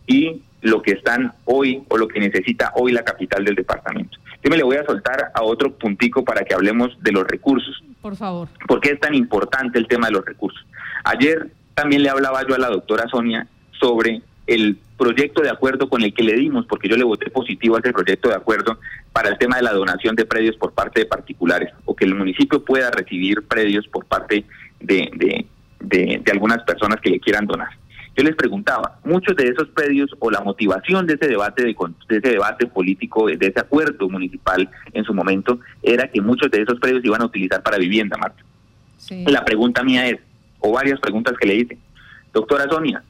y 0.07 0.41
lo 0.61 0.81
que 0.81 0.91
están 0.91 1.33
hoy 1.45 1.83
o 1.89 1.97
lo 1.97 2.07
que 2.07 2.19
necesita 2.19 2.71
hoy 2.75 2.91
la 2.91 3.03
capital 3.03 3.43
del 3.43 3.55
departamento. 3.55 4.17
Yo 4.43 4.49
me 4.49 4.57
le 4.57 4.63
voy 4.63 4.77
a 4.77 4.85
soltar 4.85 5.31
a 5.33 5.43
otro 5.43 5.73
puntico 5.73 6.23
para 6.23 6.43
que 6.43 6.53
hablemos 6.53 6.95
de 7.01 7.11
los 7.11 7.25
recursos. 7.27 7.83
Por 8.01 8.15
favor. 8.15 8.47
¿Por 8.67 8.79
qué 8.79 8.91
es 8.91 8.99
tan 8.99 9.13
importante 9.15 9.79
el 9.79 9.87
tema 9.87 10.07
de 10.07 10.13
los 10.13 10.25
recursos? 10.25 10.63
Ayer 11.03 11.51
también 11.73 12.03
le 12.03 12.09
hablaba 12.09 12.45
yo 12.47 12.55
a 12.55 12.59
la 12.59 12.69
doctora 12.69 13.07
Sonia 13.07 13.47
sobre 13.79 14.21
el 14.47 14.77
proyecto 14.97 15.41
de 15.41 15.49
acuerdo 15.49 15.89
con 15.89 16.01
el 16.01 16.13
que 16.13 16.23
le 16.23 16.33
dimos, 16.33 16.65
porque 16.65 16.87
yo 16.87 16.97
le 16.97 17.03
voté 17.03 17.29
positivo 17.29 17.75
a 17.75 17.79
ese 17.79 17.91
proyecto 17.91 18.29
de 18.29 18.35
acuerdo 18.35 18.79
para 19.11 19.29
el 19.29 19.37
tema 19.37 19.57
de 19.57 19.63
la 19.63 19.73
donación 19.73 20.15
de 20.15 20.25
predios 20.25 20.55
por 20.57 20.73
parte 20.73 21.01
de 21.01 21.05
particulares, 21.05 21.73
o 21.85 21.95
que 21.95 22.05
el 22.05 22.15
municipio 22.15 22.63
pueda 22.63 22.91
recibir 22.91 23.43
predios 23.43 23.87
por 23.87 24.05
parte 24.05 24.45
de, 24.79 25.45
de, 25.79 26.31
algunas 26.31 26.63
personas 26.63 26.99
que 27.01 27.09
le 27.09 27.19
quieran 27.19 27.45
donar. 27.45 27.69
Yo 28.17 28.23
les 28.23 28.35
preguntaba, 28.35 28.99
muchos 29.03 29.35
de 29.35 29.49
esos 29.49 29.67
predios 29.69 30.09
o 30.19 30.31
la 30.31 30.39
motivación 30.39 31.05
de 31.05 31.15
ese 31.15 31.27
debate 31.27 31.63
de, 31.63 31.75
ese 32.09 32.29
debate 32.29 32.65
político, 32.65 33.27
de 33.27 33.47
ese 33.47 33.59
acuerdo 33.59 34.09
municipal 34.09 34.69
en 34.93 35.03
su 35.03 35.13
momento, 35.13 35.59
era 35.83 36.09
que 36.09 36.21
muchos 36.21 36.49
de 36.49 36.61
esos 36.61 36.79
predios 36.79 37.03
iban 37.03 37.21
a 37.21 37.25
utilizar 37.25 37.61
para 37.61 37.77
vivienda, 37.77 38.17
Marta. 38.17 38.41
La 39.27 39.43
pregunta 39.43 39.83
mía 39.83 40.07
es, 40.07 40.17
o 40.59 40.71
varias 40.71 40.99
preguntas 41.01 41.35
que 41.37 41.47
le 41.47 41.55
hice, 41.55 41.77
doctora 42.33 42.67
Sonia, 42.69 43.03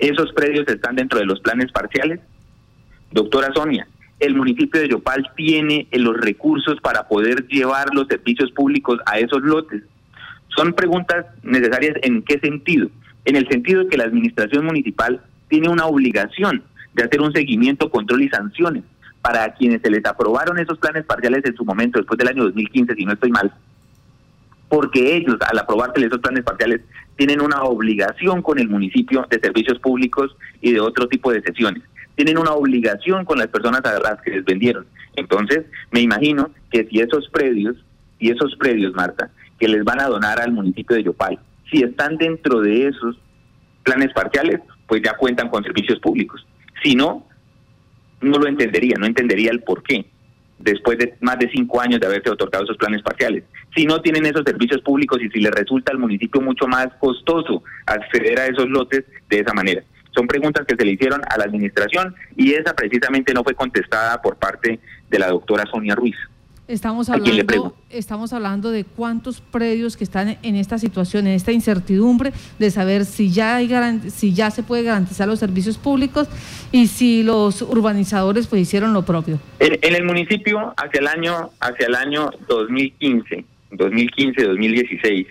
¿Esos 0.00 0.32
predios 0.32 0.66
están 0.66 0.96
dentro 0.96 1.18
de 1.18 1.26
los 1.26 1.40
planes 1.40 1.70
parciales? 1.72 2.20
Doctora 3.12 3.52
Sonia, 3.52 3.86
¿el 4.18 4.34
municipio 4.34 4.80
de 4.80 4.88
Yopal 4.88 5.30
tiene 5.36 5.86
los 5.92 6.16
recursos 6.16 6.80
para 6.80 7.06
poder 7.06 7.46
llevar 7.48 7.94
los 7.94 8.06
servicios 8.06 8.50
públicos 8.52 8.98
a 9.04 9.18
esos 9.18 9.42
lotes? 9.42 9.82
Son 10.56 10.72
preguntas 10.72 11.26
necesarias 11.42 11.96
en 12.02 12.22
qué 12.22 12.38
sentido? 12.38 12.88
En 13.26 13.36
el 13.36 13.46
sentido 13.48 13.84
de 13.84 13.90
que 13.90 13.98
la 13.98 14.04
administración 14.04 14.64
municipal 14.64 15.20
tiene 15.48 15.68
una 15.68 15.84
obligación 15.84 16.62
de 16.94 17.04
hacer 17.04 17.20
un 17.20 17.34
seguimiento, 17.34 17.90
control 17.90 18.22
y 18.22 18.30
sanciones 18.30 18.84
para 19.20 19.52
quienes 19.52 19.82
se 19.82 19.90
les 19.90 20.04
aprobaron 20.06 20.58
esos 20.58 20.78
planes 20.78 21.04
parciales 21.04 21.44
en 21.44 21.54
su 21.54 21.64
momento, 21.66 21.98
después 21.98 22.16
del 22.16 22.28
año 22.28 22.44
2015, 22.44 22.94
si 22.94 23.04
no 23.04 23.12
estoy 23.12 23.30
mal, 23.30 23.52
porque 24.70 25.16
ellos, 25.16 25.36
al 25.40 25.58
aprobarse 25.58 26.06
esos 26.06 26.20
planes 26.20 26.42
parciales, 26.42 26.80
tienen 27.20 27.42
una 27.42 27.64
obligación 27.64 28.40
con 28.40 28.58
el 28.58 28.70
municipio 28.70 29.26
de 29.28 29.38
servicios 29.38 29.78
públicos 29.78 30.34
y 30.62 30.72
de 30.72 30.80
otro 30.80 31.06
tipo 31.06 31.30
de 31.30 31.42
sesiones. 31.42 31.82
Tienen 32.14 32.38
una 32.38 32.52
obligación 32.52 33.26
con 33.26 33.36
las 33.36 33.48
personas 33.48 33.84
a 33.84 34.00
las 34.00 34.22
que 34.22 34.30
les 34.30 34.42
vendieron. 34.42 34.86
Entonces, 35.16 35.66
me 35.90 36.00
imagino 36.00 36.50
que 36.70 36.86
si 36.86 36.98
esos 36.98 37.28
predios, 37.28 37.76
y 38.18 38.30
esos 38.30 38.56
predios, 38.56 38.94
Marta, 38.94 39.30
que 39.58 39.68
les 39.68 39.84
van 39.84 40.00
a 40.00 40.06
donar 40.06 40.40
al 40.40 40.52
municipio 40.52 40.96
de 40.96 41.02
Yopal, 41.02 41.38
si 41.70 41.82
están 41.82 42.16
dentro 42.16 42.62
de 42.62 42.86
esos 42.86 43.18
planes 43.82 44.14
parciales, 44.14 44.60
pues 44.86 45.02
ya 45.02 45.14
cuentan 45.18 45.50
con 45.50 45.62
servicios 45.62 45.98
públicos. 46.00 46.46
Si 46.82 46.94
no, 46.94 47.26
no 48.22 48.38
lo 48.38 48.48
entendería, 48.48 48.94
no 48.98 49.04
entendería 49.04 49.50
el 49.50 49.60
por 49.60 49.82
qué 49.82 50.06
después 50.60 50.98
de 50.98 51.14
más 51.20 51.38
de 51.38 51.50
cinco 51.50 51.80
años 51.80 52.00
de 52.00 52.06
haberse 52.06 52.30
otorgado 52.30 52.64
esos 52.64 52.76
planes 52.76 53.02
parciales. 53.02 53.44
Si 53.74 53.84
no 53.84 54.00
tienen 54.00 54.26
esos 54.26 54.42
servicios 54.44 54.80
públicos 54.82 55.20
y 55.22 55.28
si 55.30 55.40
les 55.40 55.52
resulta 55.52 55.92
al 55.92 55.98
municipio 55.98 56.40
mucho 56.40 56.66
más 56.66 56.88
costoso 56.98 57.62
acceder 57.86 58.38
a 58.40 58.46
esos 58.46 58.68
lotes 58.68 59.04
de 59.28 59.38
esa 59.38 59.52
manera. 59.52 59.82
Son 60.14 60.26
preguntas 60.26 60.66
que 60.66 60.74
se 60.74 60.84
le 60.84 60.92
hicieron 60.92 61.20
a 61.28 61.38
la 61.38 61.44
administración 61.44 62.14
y 62.36 62.52
esa 62.52 62.74
precisamente 62.74 63.32
no 63.32 63.44
fue 63.44 63.54
contestada 63.54 64.20
por 64.20 64.36
parte 64.36 64.80
de 65.08 65.18
la 65.18 65.28
doctora 65.28 65.64
Sonia 65.70 65.94
Ruiz. 65.94 66.16
Estamos 66.70 67.08
hablando, 67.08 67.74
estamos 67.90 68.32
hablando 68.32 68.70
de 68.70 68.84
cuántos 68.84 69.40
predios 69.40 69.96
que 69.96 70.04
están 70.04 70.38
en 70.40 70.54
esta 70.54 70.78
situación, 70.78 71.26
en 71.26 71.32
esta 71.32 71.50
incertidumbre 71.50 72.32
de 72.60 72.70
saber 72.70 73.06
si 73.06 73.32
ya 73.32 73.56
hay 73.56 73.68
si 74.08 74.34
ya 74.34 74.52
se 74.52 74.62
puede 74.62 74.84
garantizar 74.84 75.26
los 75.26 75.40
servicios 75.40 75.78
públicos 75.78 76.28
y 76.70 76.86
si 76.86 77.24
los 77.24 77.62
urbanizadores 77.62 78.46
pues 78.46 78.62
hicieron 78.62 78.92
lo 78.92 79.04
propio. 79.04 79.40
En, 79.58 79.94
el 79.96 80.04
municipio 80.04 80.72
hacia 80.76 81.00
el 81.00 81.08
año 81.08 81.50
hacia 81.58 81.88
el 81.88 81.96
año 81.96 82.30
2015, 82.46 83.44
2015, 83.70 84.42
2016, 84.42 85.26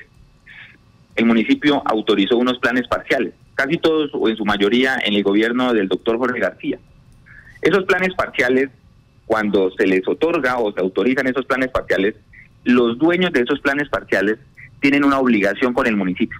el 1.15 1.25
municipio 1.25 1.81
autorizó 1.85 2.37
unos 2.37 2.59
planes 2.59 2.87
parciales, 2.87 3.33
casi 3.55 3.77
todos 3.77 4.09
o 4.13 4.29
en 4.29 4.37
su 4.37 4.45
mayoría 4.45 4.97
en 5.03 5.13
el 5.13 5.23
gobierno 5.23 5.73
del 5.73 5.87
doctor 5.87 6.17
Jorge 6.17 6.39
García. 6.39 6.79
Esos 7.61 7.83
planes 7.83 8.13
parciales 8.13 8.69
cuando 9.25 9.69
se 9.71 9.85
les 9.85 10.07
otorga 10.07 10.57
o 10.57 10.71
se 10.71 10.79
autorizan 10.79 11.27
esos 11.27 11.45
planes 11.45 11.69
parciales, 11.69 12.15
los 12.63 12.97
dueños 12.97 13.31
de 13.31 13.41
esos 13.41 13.59
planes 13.59 13.87
parciales 13.89 14.37
tienen 14.79 15.03
una 15.03 15.19
obligación 15.19 15.73
con 15.73 15.85
el 15.85 15.95
municipio. 15.95 16.39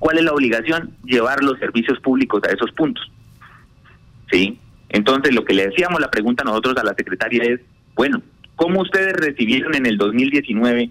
¿Cuál 0.00 0.18
es 0.18 0.24
la 0.24 0.32
obligación? 0.32 0.96
Llevar 1.04 1.44
los 1.44 1.60
servicios 1.60 2.00
públicos 2.00 2.42
a 2.44 2.52
esos 2.52 2.72
puntos. 2.72 3.08
¿Sí? 4.32 4.58
Entonces, 4.88 5.32
lo 5.32 5.44
que 5.44 5.54
le 5.54 5.68
decíamos, 5.68 6.00
la 6.00 6.10
pregunta 6.10 6.42
nosotros 6.42 6.76
a 6.76 6.82
la 6.82 6.94
secretaria 6.94 7.44
es, 7.44 7.60
bueno, 7.94 8.20
¿cómo 8.56 8.80
ustedes 8.80 9.12
recibieron 9.12 9.74
en 9.76 9.86
el 9.86 9.96
2019 9.96 10.90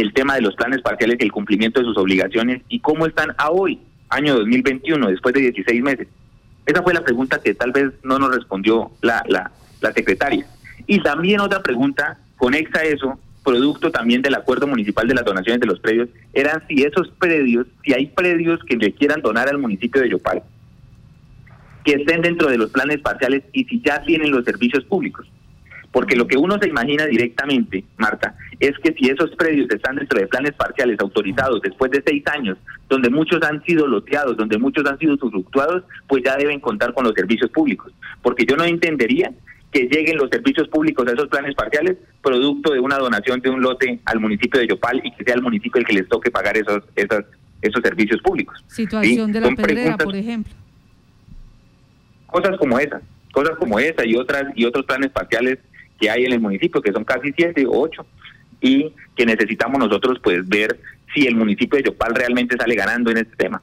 el 0.00 0.12
tema 0.12 0.34
de 0.34 0.42
los 0.42 0.54
planes 0.56 0.80
parciales 0.82 1.16
y 1.20 1.24
el 1.24 1.32
cumplimiento 1.32 1.80
de 1.80 1.86
sus 1.86 1.96
obligaciones 1.96 2.62
y 2.68 2.80
cómo 2.80 3.06
están 3.06 3.34
a 3.38 3.50
hoy, 3.50 3.80
año 4.08 4.34
2021, 4.36 5.08
después 5.08 5.34
de 5.34 5.40
16 5.42 5.82
meses? 5.82 6.08
Esa 6.66 6.82
fue 6.82 6.94
la 6.94 7.04
pregunta 7.04 7.40
que 7.42 7.54
tal 7.54 7.72
vez 7.72 7.92
no 8.02 8.18
nos 8.18 8.34
respondió 8.34 8.90
la, 9.02 9.22
la, 9.28 9.50
la 9.80 9.92
secretaria. 9.92 10.46
Y 10.86 11.00
también 11.00 11.40
otra 11.40 11.62
pregunta 11.62 12.18
conexa 12.36 12.80
a 12.80 12.84
eso, 12.84 13.18
producto 13.44 13.90
también 13.90 14.22
del 14.22 14.34
acuerdo 14.34 14.66
municipal 14.66 15.06
de 15.06 15.14
las 15.14 15.24
donaciones 15.24 15.60
de 15.60 15.66
los 15.66 15.78
predios, 15.78 16.08
eran 16.32 16.66
si 16.66 16.82
esos 16.82 17.10
predios, 17.18 17.66
si 17.84 17.92
hay 17.92 18.06
predios 18.06 18.60
que 18.64 18.76
le 18.76 18.92
quieran 18.92 19.20
donar 19.20 19.48
al 19.48 19.58
municipio 19.58 20.00
de 20.00 20.10
Yopal, 20.10 20.42
que 21.84 21.92
estén 21.92 22.22
dentro 22.22 22.48
de 22.48 22.58
los 22.58 22.70
planes 22.70 23.00
parciales 23.00 23.44
y 23.52 23.64
si 23.64 23.80
ya 23.82 24.02
tienen 24.02 24.30
los 24.30 24.44
servicios 24.44 24.84
públicos. 24.84 25.26
Porque 25.94 26.16
lo 26.16 26.26
que 26.26 26.36
uno 26.36 26.58
se 26.60 26.68
imagina 26.68 27.06
directamente, 27.06 27.84
Marta, 27.98 28.34
es 28.58 28.76
que 28.82 28.92
si 28.94 29.10
esos 29.10 29.30
predios 29.36 29.70
están 29.70 29.94
dentro 29.94 30.18
de 30.18 30.26
planes 30.26 30.52
parciales 30.54 30.98
autorizados 30.98 31.62
después 31.62 31.88
de 31.92 32.02
seis 32.04 32.24
años, 32.26 32.58
donde 32.88 33.08
muchos 33.10 33.40
han 33.44 33.62
sido 33.62 33.86
loteados, 33.86 34.36
donde 34.36 34.58
muchos 34.58 34.84
han 34.86 34.98
sido 34.98 35.14
usufructuados, 35.14 35.84
pues 36.08 36.24
ya 36.24 36.36
deben 36.36 36.58
contar 36.58 36.92
con 36.94 37.04
los 37.04 37.14
servicios 37.14 37.48
públicos. 37.52 37.92
Porque 38.22 38.44
yo 38.44 38.56
no 38.56 38.64
entendería 38.64 39.30
que 39.70 39.82
lleguen 39.82 40.16
los 40.16 40.30
servicios 40.30 40.66
públicos 40.66 41.06
a 41.06 41.12
esos 41.12 41.28
planes 41.28 41.54
parciales, 41.54 41.96
producto 42.20 42.72
de 42.72 42.80
una 42.80 42.98
donación 42.98 43.38
de 43.38 43.50
un 43.50 43.62
lote 43.62 44.00
al 44.04 44.18
municipio 44.18 44.58
de 44.58 44.66
Yopal 44.66 45.00
y 45.04 45.12
que 45.12 45.22
sea 45.22 45.34
el 45.34 45.42
municipio 45.42 45.78
el 45.78 45.86
que 45.86 45.92
les 45.92 46.08
toque 46.08 46.28
pagar 46.28 46.56
esos, 46.56 46.82
esos, 46.96 47.24
esos 47.62 47.80
servicios 47.80 48.20
públicos. 48.20 48.64
Situación 48.66 49.30
de 49.30 49.40
la 49.42 49.50
pedrera, 49.50 49.96
por 49.96 50.16
ejemplo. 50.16 50.52
Cosas 52.26 52.56
como 52.58 52.80
esa, 52.80 53.00
cosas 53.32 53.56
como 53.58 53.78
esa 53.78 54.04
y 54.04 54.16
otras 54.16 54.46
y 54.56 54.64
otros 54.64 54.84
planes 54.86 55.12
parciales 55.12 55.60
que 56.04 56.10
hay 56.10 56.26
en 56.26 56.34
el 56.34 56.40
municipio, 56.40 56.82
que 56.82 56.92
son 56.92 57.02
casi 57.04 57.32
siete 57.32 57.64
o 57.64 57.80
ocho, 57.80 58.04
y 58.60 58.92
que 59.16 59.24
necesitamos 59.24 59.78
nosotros 59.78 60.18
pues 60.22 60.46
ver 60.46 60.78
si 61.14 61.26
el 61.26 61.34
municipio 61.34 61.78
de 61.78 61.84
Yopal 61.84 62.14
realmente 62.14 62.56
sale 62.58 62.74
ganando 62.74 63.10
en 63.10 63.18
este 63.18 63.36
tema. 63.36 63.62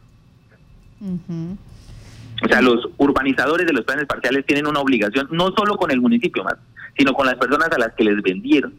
O 2.44 2.48
sea, 2.48 2.62
los 2.62 2.90
urbanizadores 2.98 3.68
de 3.68 3.74
los 3.74 3.86
planes 3.86 4.08
parciales 4.08 4.44
tienen 4.48 4.66
una 4.66 4.80
obligación 4.80 5.28
no 5.30 5.52
solo 5.52 5.76
con 5.76 5.92
el 5.92 6.02
municipio 6.02 6.44
más, 6.44 6.56
sino 6.98 7.14
con 7.14 7.28
las 7.28 7.36
personas 7.36 7.70
a 7.72 7.78
las 7.78 7.94
que 7.94 8.06
les 8.06 8.20
vendieron, 8.24 8.74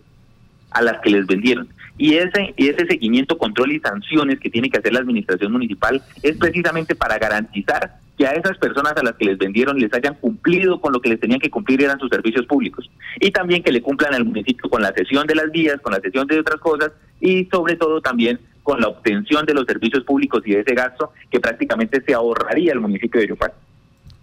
a 0.75 0.83
las 0.83 1.01
que 1.01 1.11
les 1.11 1.27
vendieron. 1.27 1.69
Y 1.99 2.15
ese, 2.15 2.55
ese 2.57 2.87
seguimiento, 2.87 3.39
control 3.39 3.73
y 3.73 3.81
sanciones 3.81 4.41
que 4.41 4.51
tiene 4.51 4.71
que 4.71 4.79
hacer 4.79 4.93
la 4.93 5.01
administración 5.01 5.53
municipal 5.53 6.03
es 6.23 6.37
precisamente 6.37 6.95
para 6.95 7.19
garantizar 7.19 7.99
que 8.17 8.27
a 8.27 8.33
esas 8.33 8.59
personas 8.59 8.95
a 8.97 9.03
las 9.03 9.15
que 9.15 9.27
les 9.27 9.39
vendieron 9.39 9.79
les 9.79 9.93
hayan 9.95 10.15
cumplido 10.15 10.81
con 10.81 10.93
lo 10.93 11.01
que 11.01 11.11
les 11.11 11.21
tenían 11.21 11.41
que 11.41 11.51
cumplir 11.51 11.83
eran 11.83 11.99
sus 11.99 12.11
servicios 12.11 12.47
públicos. 12.47 12.91
Y 13.21 13.31
también 13.31 13.63
que 13.63 13.73
le 13.73 13.83
cumplan 13.83 14.15
al 14.15 14.25
municipio 14.25 14.69
con 14.69 14.83
la 14.83 14.93
cesión 14.93 15.27
de 15.27 15.35
las 15.35 15.51
vías, 15.51 15.81
con 15.81 15.93
la 15.93 16.01
cesión 16.01 16.27
de 16.27 16.41
otras 16.41 16.61
cosas 16.61 16.93
y 17.21 17.45
sobre 17.47 17.77
todo 17.77 18.01
también 18.01 18.41
con 18.63 18.81
la 18.81 18.89
obtención 18.89 19.45
de 19.45 19.55
los 19.55 19.67
servicios 19.67 20.05
públicos 20.05 20.43
y 20.47 20.53
de 20.53 20.61
ese 20.61 20.75
gasto 20.75 21.13
que 21.31 21.41
prácticamente 21.41 22.03
se 22.03 22.15
ahorraría 22.15 22.73
el 22.73 22.81
municipio 22.81 23.21
de 23.21 23.29
Yopal. 23.29 23.53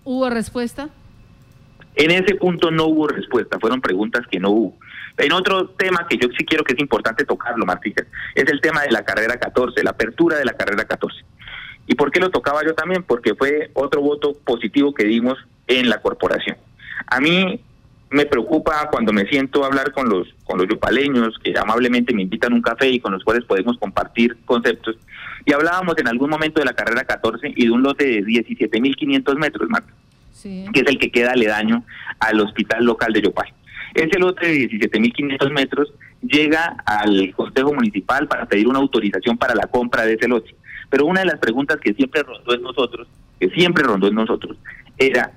¿Hubo 0.04 0.30
respuesta? 0.30 0.90
En 1.96 2.12
ese 2.12 2.36
punto 2.36 2.72
no 2.72 2.86
hubo 2.86 3.08
respuesta, 3.08 3.60
fueron 3.60 3.82
preguntas 3.82 4.26
que 4.30 4.40
no 4.40 4.52
hubo. 4.52 4.78
En 5.18 5.34
otro 5.34 5.70
tema 5.70 6.08
que 6.10 6.18
yo 6.18 6.30
sí 6.38 6.46
quiero 6.46 6.64
que 6.64 6.74
es 6.74 6.80
importante 6.80 7.26
tocarlo, 7.26 7.66
Martínez, 7.66 8.08
es 8.36 8.50
el 8.50 8.62
tema 8.62 8.84
de 8.84 8.92
la 8.92 9.04
carrera 9.04 9.38
14, 9.38 9.84
la 9.84 9.92
apertura 9.92 10.38
de 10.38 10.46
la 10.46 10.54
carrera 10.54 10.86
14. 10.86 11.26
¿Y 11.88 11.96
por 11.96 12.12
qué 12.12 12.20
lo 12.20 12.30
tocaba 12.30 12.64
yo 12.64 12.74
también? 12.74 13.04
Porque 13.04 13.36
fue 13.36 13.72
otro 13.74 14.02
voto 14.02 14.34
positivo 14.46 14.94
que 14.94 15.06
dimos 15.06 15.38
en 15.68 15.90
la 15.90 16.02
corporación. 16.02 16.56
A 17.08 17.20
mí 17.20 17.60
me 18.12 18.26
preocupa 18.26 18.90
cuando 18.92 19.14
me 19.14 19.28
siento 19.28 19.64
a 19.64 19.68
hablar 19.68 19.92
con 19.92 20.10
los 20.10 20.28
con 20.44 20.58
los 20.58 20.68
yupaleños 20.68 21.38
que 21.44 21.54
amablemente 21.58 22.14
me 22.14 22.24
invitan 22.24 22.54
a 22.54 22.56
un 22.56 22.62
café 22.62 22.90
y 22.90 23.00
con 23.00 23.12
los 23.14 23.24
cuales 23.24 23.46
podemos 23.46 23.78
compartir 23.78 24.38
conceptos. 24.46 24.98
Y 25.46 25.54
hablábamos 25.54 25.96
en 25.98 26.08
algún 26.08 26.30
momento 26.30 26.60
de 26.60 26.66
la 26.66 26.74
carrera 26.74 27.04
14 27.04 27.54
y 27.56 27.66
de 27.66 27.72
un 27.72 27.84
lote 27.84 28.06
de 28.06 28.22
17.500 28.22 29.36
metros, 29.38 29.70
Marta, 29.70 29.94
que 30.42 30.80
es 30.80 30.88
el 30.88 31.00
que 31.00 31.12
queda 31.12 31.32
aledaño 31.32 31.84
al 32.20 32.40
hospital 32.40 32.86
local 32.86 33.14
de 33.14 33.22
Yopal. 33.22 33.54
Ese 33.94 34.20
lote 34.20 34.48
de 34.48 34.70
17.500 34.70 35.52
metros 35.52 35.94
llega 36.22 36.78
al 36.86 37.34
Consejo 37.36 37.74
Municipal 37.74 38.28
para 38.28 38.46
pedir 38.46 38.68
una 38.68 38.80
autorización 38.80 39.38
para 39.38 39.56
la 39.56 39.68
compra 39.68 40.06
de 40.06 40.14
ese 40.14 40.28
lote. 40.28 40.56
Pero 40.90 41.06
una 41.06 41.22
de 41.22 41.28
las 41.28 41.40
preguntas 41.40 41.80
que 41.80 41.94
siempre 41.94 42.24
rondó 42.24 42.54
en 42.54 42.62
nosotros, 42.62 43.08
que 43.40 43.50
siempre 43.50 43.84
rondó 43.84 44.08
en 44.08 44.16
nosotros, 44.16 44.58
era 44.98 45.32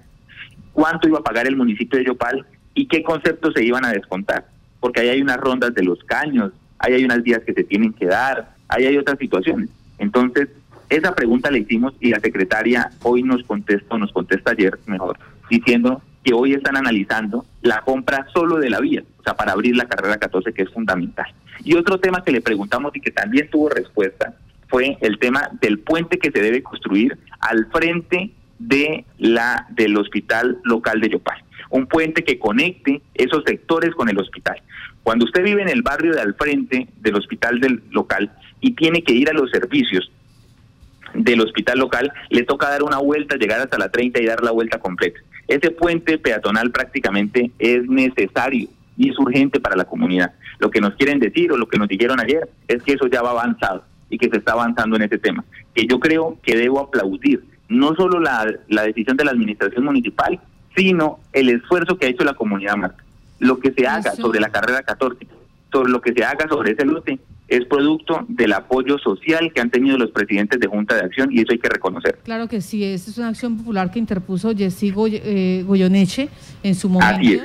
cuánto 0.73 1.09
iba 1.09 1.19
a 1.19 1.23
pagar 1.23 1.47
el 1.47 1.57
municipio 1.57 1.99
de 1.99 2.07
Yopal 2.07 2.47
y 2.75 2.87
qué 2.87 3.03
conceptos 3.03 3.55
se 3.55 3.65
iban 3.65 3.85
a 3.85 3.93
descontar, 3.93 4.47
porque 4.81 5.01
ahí 5.01 5.09
hay 5.11 5.23
unas 5.23 5.37
rondas 5.37 5.75
de 5.75 5.85
los 5.85 6.03
caños, 6.05 6.53
ahí 6.79 6.95
hay 6.95 7.05
unas 7.05 7.23
vías 7.23 7.43
que 7.45 7.53
se 7.53 7.65
tienen 7.65 7.93
que 7.93 8.07
dar, 8.07 8.55
ahí 8.69 8.87
hay 8.87 8.97
otras 8.97 9.19
situaciones. 9.19 9.69
Entonces, 9.99 10.49
esa 10.97 11.15
pregunta 11.15 11.51
la 11.51 11.59
hicimos 11.59 11.95
y 12.01 12.11
la 12.11 12.21
secretaria 12.21 12.91
hoy 13.03 13.23
nos 13.23 13.43
contesta, 13.45 13.97
nos 13.97 14.13
contesta 14.13 14.53
ayer 14.53 14.79
mejor, 14.87 15.19
diciendo 15.51 16.03
que 16.23 16.35
hoy 16.35 16.53
están 16.53 16.77
analizando 16.77 17.45
la 17.63 17.81
compra 17.81 18.27
solo 18.33 18.59
de 18.59 18.71
la 18.71 18.81
vía, 18.81 19.03
o 19.19 19.23
sea, 19.23 19.35
para 19.35 19.53
abrir 19.53 19.77
la 19.77 19.89
carrera 19.89 20.19
14, 20.19 20.53
que 20.53 20.63
es 20.63 20.71
fundamental. 20.71 21.27
Y 21.65 21.75
otro 21.75 21.99
tema 21.99 22.23
que 22.23 22.33
le 22.33 22.41
preguntamos 22.41 22.95
y 22.95 23.01
que 23.01 23.11
también 23.11 23.49
tuvo 23.51 23.69
respuesta 23.69 24.35
fue 24.69 24.97
el 25.01 25.19
tema 25.19 25.49
del 25.61 25.79
puente 25.79 26.19
que 26.19 26.31
se 26.31 26.41
debe 26.41 26.63
construir 26.63 27.19
al 27.41 27.67
frente 27.67 28.31
de 28.59 29.05
la 29.19 29.67
del 29.71 29.97
hospital 29.97 30.59
local 30.65 31.01
de 31.01 31.09
Yopal 31.11 31.43
un 31.73 31.87
puente 31.87 32.23
que 32.23 32.39
conecte 32.39 33.01
esos 33.15 33.43
sectores 33.45 33.95
con 33.95 34.09
el 34.09 34.19
hospital. 34.19 34.61
Cuando 35.03 35.25
usted 35.25 35.43
vive 35.43 35.63
en 35.63 35.71
el 35.71 35.83
barrio 35.83 36.13
de 36.13 36.21
al 36.21 36.35
frente 36.35 36.87
del 37.01 37.17
hospital 37.17 37.61
del 37.61 37.83
local 37.91 38.31
y 38.61 38.73
tiene 38.73 39.03
que 39.03 39.15
ir 39.15 39.31
a 39.31 39.33
los 39.33 39.51
servicios 39.51 40.13
del 41.15 41.41
hospital 41.41 41.79
local, 41.79 42.13
le 42.31 42.43
toca 42.43 42.71
dar 42.71 42.83
una 42.83 42.99
vuelta, 42.99 43.37
llegar 43.37 43.61
hasta 43.61 43.79
la 43.79 43.91
30 43.91 44.21
y 44.21 44.27
dar 44.27 44.43
la 44.43 44.51
vuelta 44.51 44.79
completa. 44.79 45.21
Ese 45.49 45.71
puente 45.71 46.19
peatonal 46.19 46.71
prácticamente 46.71 47.51
es 47.59 47.87
necesario 47.89 48.69
y 48.97 49.11
es 49.11 49.19
urgente 49.19 49.61
para 49.61 49.77
la 49.77 49.85
comunidad. 49.85 50.33
Lo 50.59 50.71
que 50.71 50.81
nos 50.81 50.95
quieren 50.95 51.19
decir 51.19 51.53
o 51.53 51.57
lo 51.57 51.69
que 51.69 51.79
nos 51.79 51.89
dijeron 51.89 52.21
ayer 52.21 52.49
es 52.69 52.83
que 52.83 52.93
eso 52.93 53.07
ya 53.07 53.23
va 53.23 53.31
avanzado 53.31 53.85
y 54.09 54.19
que 54.19 54.29
se 54.29 54.37
está 54.37 54.53
avanzando 54.53 54.97
en 54.97 55.03
ese 55.03 55.19
tema. 55.19 55.45
Que 55.75 55.87
yo 55.87 55.99
creo 55.99 56.39
que 56.43 56.57
debo 56.57 56.81
aplaudir 56.81 57.45
no 57.69 57.95
solo 57.95 58.21
la, 58.21 58.47
la 58.69 58.83
decisión 58.83 59.17
de 59.17 59.25
la 59.25 59.31
administración 59.31 59.85
municipal, 59.85 60.39
sino 60.77 61.21
el 61.33 61.49
esfuerzo 61.49 61.97
que 61.97 62.07
ha 62.07 62.11
hecho 62.11 62.25
la 62.25 62.35
comunidad 62.35 62.77
Marta. 62.77 63.03
Lo 63.39 63.59
que 63.59 63.73
se 63.73 63.87
haga 63.87 64.13
sobre 64.13 64.41
la 64.41 64.51
carrera 64.51 64.83
14, 64.83 65.27
sobre 65.73 65.91
lo 65.91 66.01
que 66.01 66.13
se 66.13 66.25
haga 66.25 66.49
sobre 66.49 66.73
ese 66.73 66.85
lote, 66.85 67.19
es 67.57 67.67
producto 67.67 68.25
del 68.29 68.53
apoyo 68.55 68.99
social 68.99 69.53
que 69.55 69.61
han 69.61 69.71
tenido 69.71 69.99
los 69.99 70.11
presidentes 70.11 70.59
de 70.59 70.67
Junta 70.67 70.95
de 70.95 71.03
Acción 71.03 71.31
y 71.31 71.41
eso 71.41 71.53
hay 71.53 71.59
que 71.59 71.69
reconocer. 71.69 72.19
Claro 72.25 72.49
que 72.49 72.61
sí, 72.63 72.83
esta 72.83 73.11
es 73.11 73.19
una 73.19 73.29
acción 73.29 73.59
popular 73.59 73.91
que 73.91 73.99
interpuso 73.99 74.55
Jessy 74.57 74.93
eh, 74.97 75.65
Goyoneche 75.67 76.29
en 76.63 76.75
su 76.75 76.89
momento. 76.89 77.45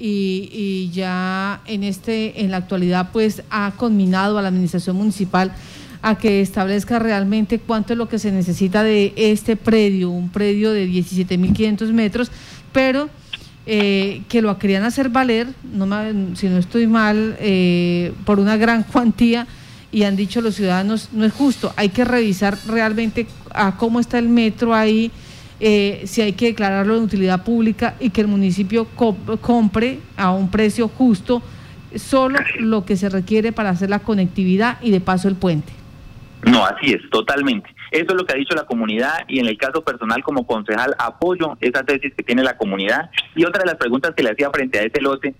Y, 0.00 0.48
y, 0.52 0.90
ya 0.92 1.60
en 1.66 1.82
este 1.82 2.42
en 2.42 2.52
la 2.52 2.58
actualidad 2.58 3.10
pues 3.12 3.42
ha 3.50 3.72
conminado 3.76 4.38
a 4.38 4.42
la 4.42 4.48
administración 4.48 4.94
municipal 4.94 5.52
a 6.02 6.16
que 6.16 6.40
establezca 6.40 7.00
realmente 7.00 7.58
cuánto 7.58 7.94
es 7.94 7.98
lo 7.98 8.08
que 8.08 8.20
se 8.20 8.30
necesita 8.30 8.84
de 8.84 9.12
este 9.16 9.56
predio, 9.56 10.10
un 10.10 10.28
predio 10.28 10.70
de 10.70 10.86
17.500 10.86 11.92
metros, 11.92 12.30
pero 12.72 13.08
eh, 13.70 14.22
que 14.30 14.40
lo 14.40 14.58
querían 14.58 14.82
hacer 14.84 15.10
valer, 15.10 15.46
no 15.62 15.86
si 16.36 16.48
no 16.48 16.56
estoy 16.56 16.86
mal, 16.86 17.36
eh, 17.38 18.14
por 18.24 18.40
una 18.40 18.56
gran 18.56 18.82
cuantía 18.92 19.46
y 19.92 20.04
han 20.04 20.16
dicho 20.16 20.40
los 20.40 20.54
ciudadanos, 20.54 21.10
no 21.12 21.26
es 21.26 21.34
justo, 21.34 21.74
hay 21.76 21.90
que 21.90 22.06
revisar 22.06 22.56
realmente 22.66 23.26
a 23.52 23.76
cómo 23.76 24.00
está 24.00 24.18
el 24.18 24.30
metro 24.30 24.74
ahí, 24.74 25.10
eh, 25.60 26.02
si 26.06 26.22
hay 26.22 26.32
que 26.32 26.46
declararlo 26.46 26.96
en 26.96 27.02
utilidad 27.02 27.44
pública 27.44 27.94
y 28.00 28.08
que 28.08 28.22
el 28.22 28.28
municipio 28.28 28.86
compre 28.86 30.00
a 30.16 30.30
un 30.30 30.50
precio 30.50 30.88
justo 30.88 31.42
solo 31.94 32.38
lo 32.60 32.86
que 32.86 32.96
se 32.96 33.10
requiere 33.10 33.52
para 33.52 33.68
hacer 33.68 33.90
la 33.90 33.98
conectividad 33.98 34.78
y 34.80 34.92
de 34.92 35.02
paso 35.02 35.28
el 35.28 35.34
puente. 35.34 35.74
No, 36.42 36.64
así 36.64 36.92
es, 36.92 37.02
totalmente. 37.10 37.68
Eso 37.90 38.06
es 38.08 38.14
lo 38.14 38.24
que 38.24 38.34
ha 38.34 38.36
dicho 38.36 38.54
la 38.54 38.66
comunidad 38.66 39.24
y 39.28 39.38
en 39.38 39.46
el 39.46 39.56
caso 39.56 39.82
personal 39.82 40.22
como 40.22 40.46
concejal 40.46 40.94
apoyo 40.98 41.56
esa 41.60 41.82
tesis 41.82 42.12
que 42.14 42.22
tiene 42.22 42.42
la 42.42 42.56
comunidad. 42.56 43.10
Y 43.34 43.44
otra 43.44 43.60
de 43.60 43.66
las 43.66 43.76
preguntas 43.76 44.14
que 44.14 44.22
le 44.22 44.30
hacía 44.30 44.50
frente 44.50 44.78
a 44.78 44.82
ese 44.82 45.00
lote 45.00 45.34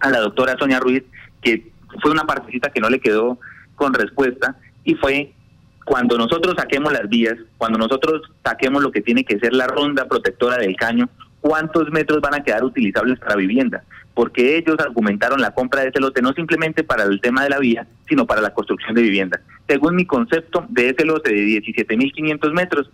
a 0.00 0.10
la 0.10 0.20
doctora 0.20 0.56
Sonia 0.58 0.80
Ruiz, 0.80 1.02
que 1.40 1.70
fue 2.00 2.10
una 2.10 2.24
partecita 2.24 2.70
que 2.70 2.80
no 2.80 2.90
le 2.90 3.00
quedó 3.00 3.38
con 3.74 3.94
respuesta, 3.94 4.56
y 4.84 4.94
fue 4.94 5.32
cuando 5.84 6.16
nosotros 6.16 6.54
saquemos 6.56 6.92
las 6.92 7.08
vías, 7.08 7.36
cuando 7.58 7.78
nosotros 7.78 8.22
saquemos 8.44 8.82
lo 8.82 8.92
que 8.92 9.00
tiene 9.00 9.24
que 9.24 9.38
ser 9.38 9.52
la 9.52 9.66
ronda 9.66 10.06
protectora 10.06 10.58
del 10.58 10.76
caño, 10.76 11.08
¿cuántos 11.40 11.90
metros 11.90 12.20
van 12.20 12.34
a 12.34 12.44
quedar 12.44 12.64
utilizables 12.64 13.18
para 13.18 13.36
vivienda? 13.36 13.82
Porque 14.14 14.58
ellos 14.58 14.76
argumentaron 14.78 15.40
la 15.40 15.52
compra 15.52 15.82
de 15.82 15.88
ese 15.88 16.00
lote 16.00 16.20
no 16.20 16.32
simplemente 16.32 16.84
para 16.84 17.04
el 17.04 17.20
tema 17.20 17.44
de 17.44 17.50
la 17.50 17.58
vía, 17.58 17.86
sino 18.08 18.26
para 18.26 18.42
la 18.42 18.52
construcción 18.52 18.94
de 18.94 19.02
vivienda 19.02 19.40
según 19.72 19.96
mi 19.96 20.04
concepto, 20.04 20.66
de 20.68 20.90
ese 20.90 21.04
lote 21.04 21.32
de 21.32 21.44
17.500 21.62 22.52
metros, 22.52 22.90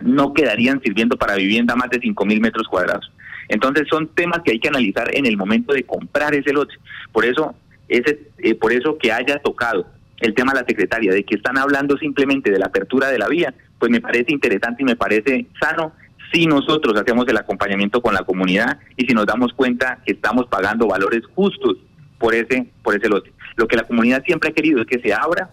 no 0.00 0.32
quedarían 0.32 0.80
sirviendo 0.80 1.16
para 1.16 1.34
vivienda 1.34 1.76
más 1.76 1.90
de 1.90 2.00
5.000 2.00 2.40
metros 2.40 2.66
cuadrados. 2.66 3.12
Entonces 3.48 3.86
son 3.90 4.08
temas 4.08 4.40
que 4.42 4.52
hay 4.52 4.58
que 4.58 4.68
analizar 4.68 5.14
en 5.14 5.26
el 5.26 5.36
momento 5.36 5.74
de 5.74 5.84
comprar 5.84 6.34
ese 6.34 6.52
lote. 6.52 6.74
Por 7.12 7.26
eso, 7.26 7.54
ese, 7.88 8.20
eh, 8.38 8.54
por 8.54 8.72
eso 8.72 8.96
que 8.96 9.12
haya 9.12 9.38
tocado 9.40 9.86
el 10.20 10.34
tema 10.34 10.52
de 10.52 10.60
la 10.60 10.66
secretaria, 10.66 11.12
de 11.12 11.24
que 11.24 11.34
están 11.34 11.58
hablando 11.58 11.98
simplemente 11.98 12.50
de 12.50 12.58
la 12.58 12.66
apertura 12.66 13.08
de 13.08 13.18
la 13.18 13.28
vía, 13.28 13.52
pues 13.78 13.90
me 13.90 14.00
parece 14.00 14.32
interesante 14.32 14.82
y 14.82 14.86
me 14.86 14.96
parece 14.96 15.46
sano 15.60 15.92
si 16.32 16.46
nosotros 16.46 16.98
hacemos 16.98 17.26
el 17.28 17.36
acompañamiento 17.36 18.00
con 18.00 18.14
la 18.14 18.24
comunidad 18.24 18.78
y 18.96 19.06
si 19.06 19.14
nos 19.14 19.26
damos 19.26 19.52
cuenta 19.52 19.98
que 20.04 20.12
estamos 20.12 20.46
pagando 20.46 20.86
valores 20.86 21.22
justos 21.34 21.76
por 22.18 22.34
ese, 22.34 22.66
por 22.82 22.96
ese 22.96 23.08
lote. 23.08 23.32
Lo 23.56 23.66
que 23.68 23.76
la 23.76 23.84
comunidad 23.84 24.24
siempre 24.24 24.50
ha 24.50 24.52
querido 24.52 24.80
es 24.80 24.86
que 24.86 25.00
se 25.00 25.12
abra 25.12 25.50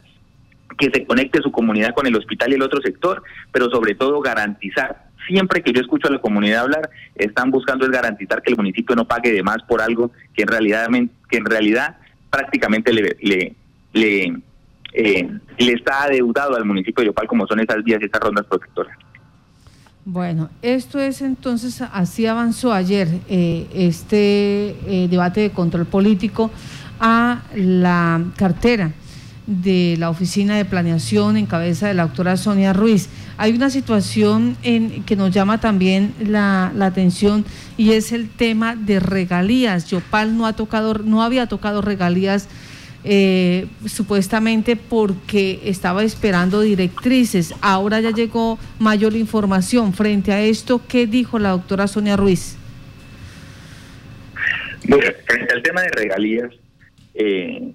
que 0.78 0.90
se 0.94 1.06
conecte 1.06 1.42
su 1.42 1.52
comunidad 1.52 1.94
con 1.94 2.08
el 2.08 2.16
hospital 2.16 2.52
y 2.52 2.56
el 2.56 2.62
otro 2.62 2.80
sector, 2.82 3.22
pero 3.52 3.70
sobre 3.70 3.96
todo 3.96 4.22
garantizar. 4.22 5.10
Siempre 5.28 5.62
que 5.62 5.74
yo 5.74 5.82
escucho 5.82 6.08
a 6.08 6.12
la 6.12 6.22
comunidad 6.22 6.62
hablar, 6.62 6.90
están 7.16 7.52
buscando 7.52 7.86
es 7.86 7.92
garantizar 7.92 8.42
que 8.42 8.52
el 8.52 8.58
municipio 8.58 8.96
no 8.96 9.06
pague 9.06 9.34
de 9.34 9.44
más 9.44 9.62
por 9.68 9.82
algo 9.82 10.12
que 10.34 10.44
en 10.44 10.48
realidad 10.48 10.88
que 11.30 11.38
en 11.38 11.46
realidad 11.46 11.98
prácticamente 12.30 12.94
le 12.94 13.18
le 13.22 13.56
le, 13.92 14.38
eh, 14.94 15.30
está 15.58 16.04
adeudado 16.04 16.56
al 16.56 16.66
municipio 16.66 17.02
de 17.02 17.08
Yopal 17.08 17.28
como 17.28 17.46
son 17.46 17.60
esas 17.60 17.84
vías 17.84 18.00
y 18.02 18.06
estas 18.06 18.22
rondas 18.22 18.46
protectoras. 18.46 18.98
Bueno, 20.12 20.50
esto 20.64 21.00
es 21.00 21.22
entonces, 21.22 21.84
así 21.94 22.26
avanzó 22.26 22.74
ayer 22.74 23.08
eh, 23.30 23.68
este 23.76 24.76
eh, 24.88 25.08
debate 25.08 25.42
de 25.42 25.52
control 25.52 25.86
político 25.86 26.50
a 27.00 27.44
la 27.54 28.20
cartera 28.36 28.92
de 29.46 29.98
la 30.00 30.10
Oficina 30.10 30.58
de 30.58 30.66
Planeación 30.66 31.38
en 31.38 31.46
cabeza 31.46 31.90
de 31.90 31.94
la 31.94 32.08
doctora 32.08 32.38
Sonia 32.38 32.74
Ruiz. 32.74 33.08
Hay 33.38 33.54
una 33.54 33.70
situación 33.70 34.58
en, 34.64 35.04
que 35.04 35.16
nos 35.16 35.30
llama 35.30 35.60
también 35.60 36.16
la, 36.26 36.74
atención 36.82 37.46
y 37.78 37.92
es 37.92 38.12
el 38.12 38.30
tema 38.30 38.76
de 38.76 39.00
regalías. 39.00 39.92
Yopal 39.92 40.36
no, 40.36 40.48
ha 40.48 40.54
tocado, 40.54 40.96
no 40.96 41.22
había 41.22 41.46
tocado 41.46 41.84
regalías 41.84 42.48
eh, 43.04 43.68
supuestamente 43.86 44.76
porque 44.76 45.62
estaba 45.64 46.04
esperando 46.04 46.62
directrices. 46.62 47.54
Ahora 47.62 48.02
ya 48.02 48.12
llegó 48.12 48.60
mayor 48.80 49.16
información. 49.16 49.94
Frente 49.94 50.32
a 50.34 50.42
esto, 50.42 50.82
¿qué 50.88 51.08
dijo 51.08 51.40
la 51.40 51.50
doctora 51.50 51.88
Sonia 51.88 52.18
Ruiz? 52.18 52.58
Bueno, 54.88 55.12
frente 55.26 55.54
al 55.54 55.62
tema 55.62 55.82
de 55.82 55.90
regalías, 55.90 56.52
eh, 57.14 57.74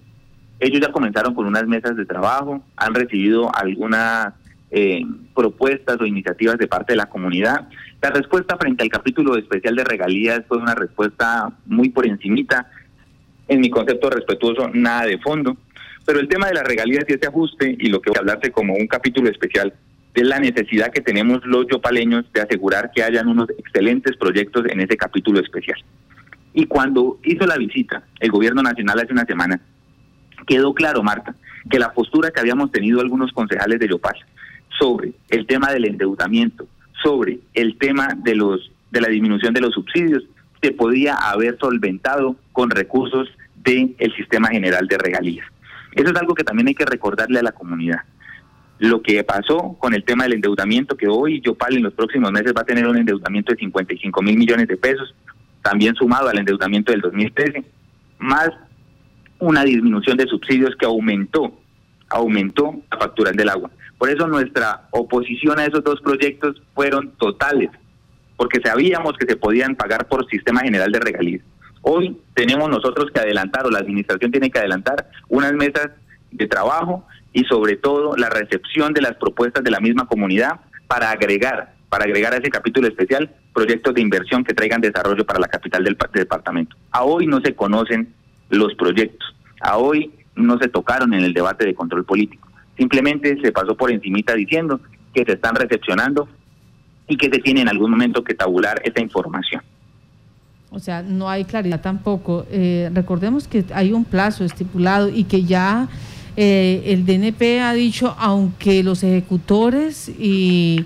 ellos 0.60 0.80
ya 0.80 0.92
comenzaron 0.92 1.34
con 1.34 1.46
unas 1.46 1.66
mesas 1.66 1.96
de 1.96 2.04
trabajo, 2.04 2.62
han 2.76 2.94
recibido 2.94 3.54
algunas 3.54 4.34
eh, 4.70 5.02
propuestas 5.34 6.00
o 6.00 6.06
iniciativas 6.06 6.58
de 6.58 6.66
parte 6.66 6.94
de 6.94 6.96
la 6.96 7.06
comunidad. 7.06 7.68
La 8.02 8.10
respuesta 8.10 8.56
frente 8.56 8.82
al 8.82 8.88
capítulo 8.88 9.36
especial 9.36 9.76
de 9.76 9.84
regalías 9.84 10.42
fue 10.48 10.58
una 10.58 10.74
respuesta 10.74 11.52
muy 11.66 11.90
por 11.90 12.06
encimita, 12.06 12.70
en 13.48 13.60
mi 13.60 13.70
concepto 13.70 14.10
respetuoso, 14.10 14.68
nada 14.72 15.06
de 15.06 15.18
fondo. 15.18 15.56
Pero 16.06 16.20
el 16.20 16.28
tema 16.28 16.48
de 16.48 16.54
las 16.54 16.64
regalías 16.64 17.04
y 17.08 17.14
ese 17.14 17.26
ajuste 17.26 17.76
y 17.78 17.88
lo 17.88 18.00
que 18.00 18.10
voy 18.10 18.16
a 18.16 18.20
hablarse 18.20 18.52
como 18.52 18.74
un 18.74 18.86
capítulo 18.86 19.30
especial 19.30 19.72
es 20.14 20.26
la 20.26 20.38
necesidad 20.38 20.92
que 20.92 21.00
tenemos 21.00 21.44
los 21.44 21.66
yopaleños 21.66 22.30
de 22.32 22.40
asegurar 22.40 22.90
que 22.94 23.02
hayan 23.02 23.28
unos 23.28 23.48
excelentes 23.58 24.16
proyectos 24.16 24.64
en 24.68 24.80
ese 24.80 24.96
capítulo 24.96 25.40
especial. 25.40 25.78
Y 26.52 26.66
cuando 26.66 27.18
hizo 27.24 27.46
la 27.46 27.56
visita 27.56 28.04
el 28.20 28.30
gobierno 28.30 28.62
nacional 28.62 29.00
hace 29.00 29.12
una 29.12 29.24
semana, 29.24 29.60
quedó 30.46 30.72
claro, 30.72 31.02
Marta, 31.02 31.34
que 31.68 31.78
la 31.78 31.92
postura 31.92 32.30
que 32.30 32.40
habíamos 32.40 32.70
tenido 32.70 33.00
algunos 33.00 33.32
concejales 33.32 33.80
de 33.80 33.88
Yopal 33.88 34.14
sobre 34.78 35.12
el 35.30 35.46
tema 35.46 35.72
del 35.72 35.86
endeudamiento, 35.86 36.66
sobre 37.02 37.40
el 37.54 37.76
tema 37.78 38.08
de 38.22 38.34
los 38.36 38.70
de 38.90 39.00
la 39.00 39.08
disminución 39.08 39.52
de 39.52 39.60
los 39.60 39.74
subsidios, 39.74 40.22
se 40.64 40.72
podía 40.72 41.14
haber 41.14 41.58
solventado 41.58 42.36
con 42.52 42.70
recursos 42.70 43.28
del 43.56 43.94
sistema 44.16 44.48
general 44.48 44.88
de 44.88 44.96
regalías. 44.96 45.46
Eso 45.92 46.10
es 46.10 46.16
algo 46.16 46.34
que 46.34 46.42
también 46.42 46.68
hay 46.68 46.74
que 46.74 46.86
recordarle 46.86 47.38
a 47.38 47.42
la 47.42 47.52
comunidad. 47.52 48.00
Lo 48.78 49.02
que 49.02 49.22
pasó 49.24 49.76
con 49.78 49.92
el 49.94 50.04
tema 50.04 50.24
del 50.24 50.34
endeudamiento, 50.34 50.96
que 50.96 51.06
hoy 51.06 51.42
Yopal 51.42 51.76
en 51.76 51.82
los 51.82 51.92
próximos 51.92 52.32
meses 52.32 52.54
va 52.56 52.62
a 52.62 52.64
tener 52.64 52.86
un 52.86 52.96
endeudamiento 52.96 53.52
de 53.52 53.58
55 53.58 54.22
mil 54.22 54.38
millones 54.38 54.66
de 54.66 54.76
pesos, 54.76 55.14
también 55.62 55.94
sumado 55.94 56.28
al 56.28 56.38
endeudamiento 56.38 56.92
del 56.92 57.02
2013, 57.02 57.62
más 58.18 58.50
una 59.38 59.64
disminución 59.64 60.16
de 60.16 60.26
subsidios 60.26 60.74
que 60.76 60.86
aumentó, 60.86 61.52
aumentó 62.08 62.74
la 62.90 62.98
factura 62.98 63.32
del 63.32 63.50
agua. 63.50 63.70
Por 63.98 64.08
eso 64.08 64.26
nuestra 64.26 64.88
oposición 64.90 65.58
a 65.58 65.66
esos 65.66 65.84
dos 65.84 66.00
proyectos 66.00 66.60
fueron 66.74 67.12
totales, 67.18 67.70
porque 68.36 68.60
sabíamos 68.60 69.14
que 69.18 69.26
se 69.26 69.36
podían 69.36 69.76
pagar 69.76 70.08
por 70.08 70.28
sistema 70.28 70.60
general 70.60 70.90
de 70.92 71.00
regalías. 71.00 71.42
Hoy 71.82 72.16
tenemos 72.34 72.68
nosotros 72.70 73.10
que 73.12 73.20
adelantar, 73.20 73.66
o 73.66 73.70
la 73.70 73.78
administración 73.78 74.30
tiene 74.30 74.50
que 74.50 74.58
adelantar, 74.58 75.10
unas 75.28 75.52
mesas 75.52 75.90
de 76.30 76.46
trabajo 76.46 77.06
y 77.32 77.44
sobre 77.44 77.76
todo 77.76 78.16
la 78.16 78.30
recepción 78.30 78.92
de 78.92 79.02
las 79.02 79.16
propuestas 79.16 79.62
de 79.62 79.70
la 79.70 79.80
misma 79.80 80.06
comunidad 80.06 80.60
para 80.86 81.10
agregar, 81.10 81.74
para 81.88 82.04
agregar 82.04 82.32
a 82.32 82.38
ese 82.38 82.50
capítulo 82.50 82.88
especial 82.88 83.30
proyectos 83.52 83.94
de 83.94 84.00
inversión 84.00 84.44
que 84.44 84.54
traigan 84.54 84.80
desarrollo 84.80 85.24
para 85.24 85.40
la 85.40 85.48
capital 85.48 85.84
del 85.84 85.96
departamento. 86.12 86.76
A 86.90 87.04
hoy 87.04 87.26
no 87.26 87.40
se 87.40 87.54
conocen 87.54 88.12
los 88.50 88.74
proyectos. 88.74 89.34
A 89.60 89.76
hoy 89.76 90.12
no 90.34 90.58
se 90.58 90.68
tocaron 90.68 91.14
en 91.14 91.22
el 91.22 91.34
debate 91.34 91.66
de 91.66 91.74
control 91.74 92.04
político. 92.04 92.48
Simplemente 92.76 93.38
se 93.40 93.52
pasó 93.52 93.76
por 93.76 93.90
encimita 93.90 94.34
diciendo 94.34 94.80
que 95.12 95.24
se 95.24 95.32
están 95.32 95.54
recepcionando 95.54 96.28
y 97.08 97.16
que 97.16 97.28
se 97.30 97.38
tiene 97.38 97.62
en 97.62 97.68
algún 97.68 97.90
momento 97.90 98.24
que 98.24 98.34
tabular 98.34 98.80
esa 98.84 99.00
información. 99.00 99.62
O 100.70 100.80
sea, 100.80 101.02
no 101.02 101.28
hay 101.30 101.44
claridad 101.44 101.80
tampoco. 101.80 102.46
Eh, 102.50 102.90
recordemos 102.92 103.46
que 103.46 103.64
hay 103.72 103.92
un 103.92 104.04
plazo 104.04 104.44
estipulado 104.44 105.08
y 105.08 105.24
que 105.24 105.44
ya 105.44 105.88
eh, 106.36 106.82
el 106.86 107.06
DNP 107.06 107.60
ha 107.60 107.72
dicho, 107.74 108.14
aunque 108.18 108.82
los 108.82 109.04
ejecutores 109.04 110.08
y 110.08 110.84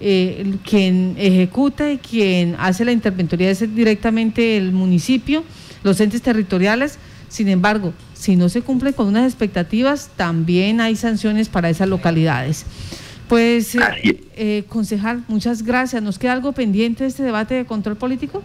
eh, 0.00 0.54
quien 0.64 1.14
ejecuta 1.18 1.92
y 1.92 1.98
quien 1.98 2.56
hace 2.58 2.84
la 2.84 2.92
interventoría 2.92 3.50
es 3.50 3.74
directamente 3.74 4.56
el 4.56 4.72
municipio, 4.72 5.44
los 5.82 6.00
entes 6.00 6.22
territoriales. 6.22 6.98
Sin 7.28 7.48
embargo, 7.48 7.92
si 8.14 8.36
no 8.36 8.48
se 8.48 8.62
cumple 8.62 8.94
con 8.94 9.08
unas 9.08 9.26
expectativas, 9.26 10.08
también 10.16 10.80
hay 10.80 10.96
sanciones 10.96 11.50
para 11.50 11.68
esas 11.68 11.88
localidades. 11.88 12.64
Pues, 13.28 13.74
eh, 13.74 14.20
eh, 14.36 14.64
concejal, 14.68 15.22
muchas 15.28 15.62
gracias. 15.62 16.02
¿Nos 16.02 16.18
queda 16.18 16.32
algo 16.32 16.52
pendiente 16.52 17.04
de 17.04 17.10
este 17.10 17.22
debate 17.22 17.54
de 17.54 17.66
control 17.66 17.96
político? 17.96 18.42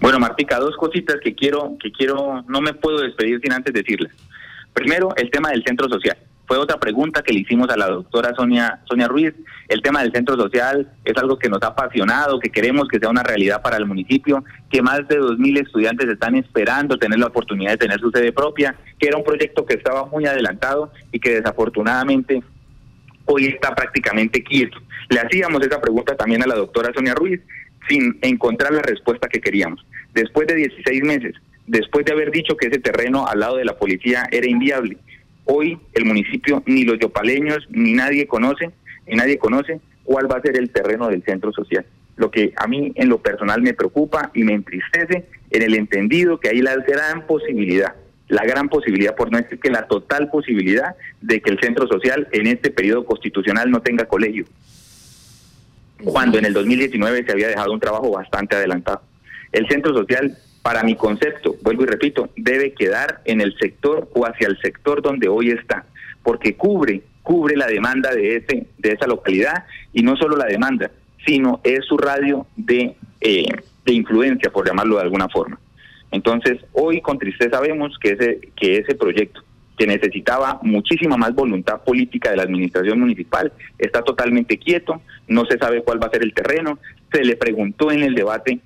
Bueno, 0.00 0.18
Martica, 0.18 0.58
dos 0.58 0.76
cositas 0.76 1.16
que 1.22 1.34
quiero, 1.34 1.76
que 1.80 1.90
quiero, 1.92 2.44
no 2.48 2.60
me 2.60 2.74
puedo 2.74 3.00
despedir 3.00 3.40
sin 3.40 3.52
antes 3.52 3.72
decirles. 3.72 4.12
Primero, 4.72 5.14
el 5.16 5.30
tema 5.30 5.50
del 5.50 5.64
centro 5.64 5.88
social. 5.88 6.16
Fue 6.46 6.56
otra 6.56 6.78
pregunta 6.78 7.22
que 7.22 7.34
le 7.34 7.40
hicimos 7.40 7.68
a 7.68 7.76
la 7.76 7.88
doctora 7.88 8.32
Sonia, 8.34 8.80
Sonia 8.88 9.06
Ruiz. 9.06 9.34
El 9.68 9.82
tema 9.82 10.00
del 10.02 10.12
centro 10.12 10.34
social 10.34 10.90
es 11.04 11.16
algo 11.18 11.38
que 11.38 11.50
nos 11.50 11.62
ha 11.62 11.68
apasionado, 11.68 12.40
que 12.40 12.48
queremos 12.48 12.88
que 12.88 12.98
sea 12.98 13.10
una 13.10 13.22
realidad 13.22 13.60
para 13.60 13.76
el 13.76 13.84
municipio, 13.84 14.42
que 14.70 14.80
más 14.80 15.06
de 15.08 15.20
2.000 15.20 15.66
estudiantes 15.66 16.08
están 16.08 16.36
esperando 16.36 16.96
tener 16.96 17.18
la 17.18 17.26
oportunidad 17.26 17.72
de 17.72 17.76
tener 17.76 18.00
su 18.00 18.10
sede 18.10 18.32
propia, 18.32 18.74
que 18.98 19.08
era 19.08 19.18
un 19.18 19.24
proyecto 19.24 19.66
que 19.66 19.74
estaba 19.74 20.06
muy 20.06 20.24
adelantado 20.24 20.90
y 21.12 21.20
que 21.20 21.34
desafortunadamente 21.34 22.42
hoy 23.28 23.46
está 23.46 23.74
prácticamente 23.74 24.42
quieto. 24.42 24.78
Le 25.10 25.20
hacíamos 25.20 25.64
esa 25.64 25.80
pregunta 25.80 26.16
también 26.16 26.42
a 26.42 26.46
la 26.46 26.56
doctora 26.56 26.92
Sonia 26.94 27.14
Ruiz 27.14 27.40
sin 27.88 28.18
encontrar 28.22 28.72
la 28.72 28.82
respuesta 28.82 29.28
que 29.28 29.40
queríamos. 29.40 29.84
Después 30.14 30.46
de 30.48 30.54
16 30.54 31.02
meses, 31.04 31.34
después 31.66 32.04
de 32.04 32.12
haber 32.12 32.30
dicho 32.30 32.56
que 32.56 32.68
ese 32.68 32.80
terreno 32.80 33.26
al 33.26 33.40
lado 33.40 33.56
de 33.56 33.64
la 33.64 33.78
policía 33.78 34.24
era 34.30 34.48
inviable, 34.48 34.96
hoy 35.44 35.78
el 35.94 36.04
municipio, 36.04 36.62
ni 36.66 36.84
los 36.84 36.98
yopaleños, 36.98 37.66
ni 37.70 37.92
nadie 37.92 38.26
conoce, 38.26 38.70
ni 39.06 39.16
nadie 39.16 39.38
conoce 39.38 39.80
cuál 40.04 40.30
va 40.30 40.36
a 40.36 40.42
ser 40.42 40.56
el 40.56 40.70
terreno 40.70 41.08
del 41.08 41.22
centro 41.22 41.52
social. 41.52 41.84
Lo 42.16 42.30
que 42.30 42.52
a 42.56 42.66
mí 42.66 42.92
en 42.96 43.08
lo 43.08 43.18
personal 43.18 43.62
me 43.62 43.74
preocupa 43.74 44.30
y 44.34 44.42
me 44.42 44.54
entristece 44.54 45.26
en 45.50 45.62
el 45.62 45.74
entendido 45.74 46.40
que 46.40 46.48
hay 46.48 46.60
la 46.60 46.76
gran 46.76 47.26
posibilidad 47.26 47.94
la 48.28 48.44
gran 48.44 48.68
posibilidad, 48.68 49.14
por 49.14 49.32
no 49.32 49.38
decir 49.38 49.58
que 49.58 49.70
la 49.70 49.86
total 49.86 50.30
posibilidad, 50.30 50.94
de 51.20 51.40
que 51.40 51.50
el 51.50 51.58
centro 51.60 51.86
social 51.86 52.28
en 52.32 52.46
este 52.46 52.70
periodo 52.70 53.04
constitucional 53.04 53.70
no 53.70 53.80
tenga 53.80 54.04
colegio. 54.04 54.44
Cuando 56.04 56.38
en 56.38 56.44
el 56.44 56.52
2019 56.52 57.24
se 57.24 57.32
había 57.32 57.48
dejado 57.48 57.72
un 57.72 57.80
trabajo 57.80 58.10
bastante 58.10 58.56
adelantado. 58.56 59.02
El 59.50 59.66
centro 59.68 59.94
social, 59.94 60.36
para 60.62 60.82
mi 60.82 60.94
concepto, 60.94 61.56
vuelvo 61.62 61.84
y 61.84 61.86
repito, 61.86 62.30
debe 62.36 62.72
quedar 62.72 63.22
en 63.24 63.40
el 63.40 63.56
sector 63.58 64.08
o 64.14 64.26
hacia 64.26 64.46
el 64.46 64.58
sector 64.60 65.02
donde 65.02 65.28
hoy 65.28 65.50
está, 65.50 65.86
porque 66.22 66.54
cubre 66.54 67.02
cubre 67.28 67.56
la 67.56 67.66
demanda 67.66 68.14
de 68.14 68.36
ese 68.36 68.68
de 68.78 68.92
esa 68.92 69.06
localidad 69.06 69.66
y 69.92 70.02
no 70.02 70.16
solo 70.16 70.34
la 70.34 70.46
demanda, 70.46 70.90
sino 71.26 71.60
es 71.62 71.84
su 71.84 71.98
radio 71.98 72.46
de, 72.56 72.96
eh, 73.20 73.44
de 73.84 73.92
influencia, 73.92 74.50
por 74.50 74.66
llamarlo 74.66 74.96
de 74.96 75.02
alguna 75.02 75.28
forma. 75.28 75.60
Entonces, 76.10 76.58
hoy 76.72 77.00
con 77.00 77.18
tristeza 77.18 77.60
vemos 77.60 77.98
que 78.00 78.10
ese, 78.12 78.40
que 78.56 78.78
ese 78.78 78.94
proyecto 78.94 79.42
que 79.76 79.86
necesitaba 79.86 80.58
muchísima 80.62 81.16
más 81.16 81.34
voluntad 81.34 81.82
política 81.84 82.30
de 82.30 82.36
la 82.36 82.42
administración 82.42 82.98
municipal, 82.98 83.52
está 83.78 84.02
totalmente 84.02 84.58
quieto, 84.58 85.00
no 85.28 85.46
se 85.46 85.56
sabe 85.56 85.82
cuál 85.82 86.02
va 86.02 86.08
a 86.08 86.10
ser 86.10 86.22
el 86.22 86.34
terreno, 86.34 86.78
se 87.12 87.24
le 87.24 87.36
preguntó 87.36 87.92
en 87.92 88.02
el 88.02 88.14
debate, 88.14 88.58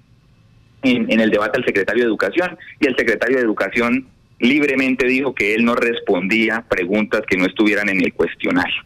en, 0.83 1.13
en 1.13 1.21
el 1.21 1.31
debate 1.31 1.59
al 1.59 1.67
secretario 1.67 2.05
de 2.05 2.09
Educación, 2.09 2.59
y 2.81 2.87
el 2.87 2.97
secretario 2.97 3.37
de 3.37 3.43
Educación 3.43 4.07
libremente 4.39 5.07
dijo 5.07 5.35
que 5.35 5.55
él 5.55 5.65
no 5.65 5.75
respondía 5.75 6.65
preguntas 6.69 7.23
que 7.29 7.37
no 7.37 7.47
estuvieran 7.47 7.89
en 7.91 8.03
el 8.03 8.13
cuestionario. 8.15 8.83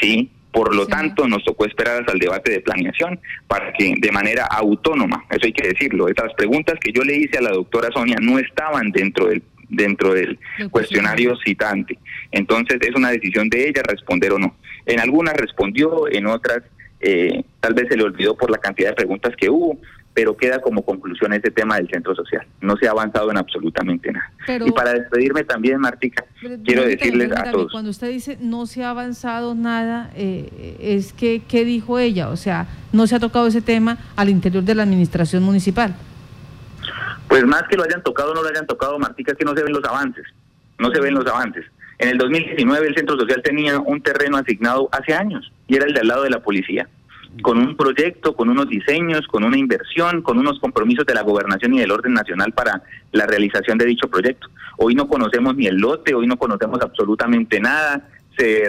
¿sí? 0.00 0.30
Por 0.56 0.74
lo 0.74 0.86
tanto, 0.86 1.28
nos 1.28 1.44
tocó 1.44 1.66
esperar 1.66 2.00
hasta 2.00 2.14
el 2.14 2.18
debate 2.18 2.50
de 2.50 2.60
planeación 2.60 3.20
para 3.46 3.74
que 3.74 3.94
de 3.98 4.10
manera 4.10 4.46
autónoma, 4.46 5.26
eso 5.28 5.44
hay 5.44 5.52
que 5.52 5.68
decirlo, 5.68 6.08
esas 6.08 6.32
preguntas 6.32 6.76
que 6.80 6.92
yo 6.92 7.02
le 7.02 7.14
hice 7.14 7.36
a 7.36 7.42
la 7.42 7.50
doctora 7.50 7.90
Sonia 7.92 8.16
no 8.22 8.38
estaban 8.38 8.90
dentro 8.90 9.26
del 9.26 9.42
dentro 9.68 10.14
del 10.14 10.38
cuestionario 10.70 11.36
citante. 11.44 11.98
Entonces 12.32 12.78
es 12.80 12.94
una 12.94 13.10
decisión 13.10 13.50
de 13.50 13.68
ella 13.68 13.82
responder 13.86 14.32
o 14.32 14.38
no. 14.38 14.56
En 14.86 14.98
algunas 14.98 15.34
respondió, 15.34 16.10
en 16.10 16.24
otras 16.24 16.62
eh, 17.00 17.44
tal 17.60 17.74
vez 17.74 17.88
se 17.90 17.96
le 17.98 18.04
olvidó 18.04 18.34
por 18.34 18.50
la 18.50 18.56
cantidad 18.56 18.88
de 18.88 18.94
preguntas 18.94 19.34
que 19.36 19.50
hubo, 19.50 19.78
pero 20.16 20.34
queda 20.34 20.60
como 20.60 20.82
conclusión 20.82 21.34
ese 21.34 21.50
tema 21.50 21.76
del 21.76 21.90
centro 21.90 22.14
social. 22.14 22.46
No 22.62 22.74
se 22.78 22.88
ha 22.88 22.92
avanzado 22.92 23.30
en 23.30 23.36
absolutamente 23.36 24.10
nada. 24.10 24.32
y 24.64 24.72
para 24.72 24.94
despedirme 24.94 25.44
también, 25.44 25.78
Martica, 25.78 26.24
quiero 26.64 26.84
decirles 26.86 27.30
a 27.32 27.52
todos. 27.52 27.70
Cuando 27.70 27.90
usted 27.90 28.08
dice 28.08 28.38
no 28.40 28.64
se 28.64 28.82
ha 28.82 28.88
avanzado 28.88 29.54
nada, 29.54 30.10
eh, 30.16 30.78
es 30.80 31.12
que, 31.12 31.42
¿qué 31.46 31.66
dijo 31.66 31.98
ella? 31.98 32.30
O 32.30 32.36
sea, 32.38 32.66
no 32.94 33.06
se 33.06 33.14
ha 33.14 33.20
tocado 33.20 33.46
ese 33.46 33.60
tema 33.60 33.98
al 34.16 34.30
interior 34.30 34.64
de 34.64 34.74
la 34.74 34.84
administración 34.84 35.42
municipal. 35.42 35.94
Pues 37.28 37.44
más 37.44 37.64
que 37.68 37.76
lo 37.76 37.84
hayan 37.84 38.02
tocado 38.02 38.32
o 38.32 38.34
no 38.34 38.42
lo 38.42 38.48
hayan 38.48 38.66
tocado, 38.66 38.98
Martica, 38.98 39.32
es 39.32 39.38
que 39.38 39.44
no 39.44 39.54
se 39.54 39.62
ven 39.62 39.74
los 39.74 39.84
avances. 39.84 40.24
No 40.78 40.90
se 40.92 40.98
ven 40.98 41.12
los 41.12 41.26
avances. 41.26 41.66
En 41.98 42.08
el 42.08 42.16
2019 42.16 42.88
el 42.88 42.94
centro 42.94 43.18
social 43.18 43.42
tenía 43.42 43.78
un 43.80 44.00
terreno 44.00 44.38
asignado 44.38 44.88
hace 44.92 45.12
años 45.12 45.52
y 45.68 45.76
era 45.76 45.84
el 45.84 45.92
de 45.92 46.00
al 46.00 46.08
lado 46.08 46.22
de 46.22 46.30
la 46.30 46.40
policía 46.40 46.88
con 47.42 47.58
un 47.58 47.76
proyecto, 47.76 48.34
con 48.34 48.48
unos 48.48 48.68
diseños, 48.68 49.26
con 49.28 49.44
una 49.44 49.58
inversión, 49.58 50.22
con 50.22 50.38
unos 50.38 50.58
compromisos 50.58 51.06
de 51.06 51.14
la 51.14 51.22
gobernación 51.22 51.74
y 51.74 51.80
del 51.80 51.90
orden 51.90 52.14
nacional 52.14 52.52
para 52.52 52.82
la 53.12 53.26
realización 53.26 53.78
de 53.78 53.86
dicho 53.86 54.08
proyecto. 54.08 54.48
Hoy 54.78 54.94
no 54.94 55.08
conocemos 55.08 55.56
ni 55.56 55.66
el 55.66 55.76
lote, 55.76 56.14
hoy 56.14 56.26
no 56.26 56.36
conocemos 56.36 56.80
absolutamente 56.80 57.60
nada, 57.60 58.08
se, 58.36 58.68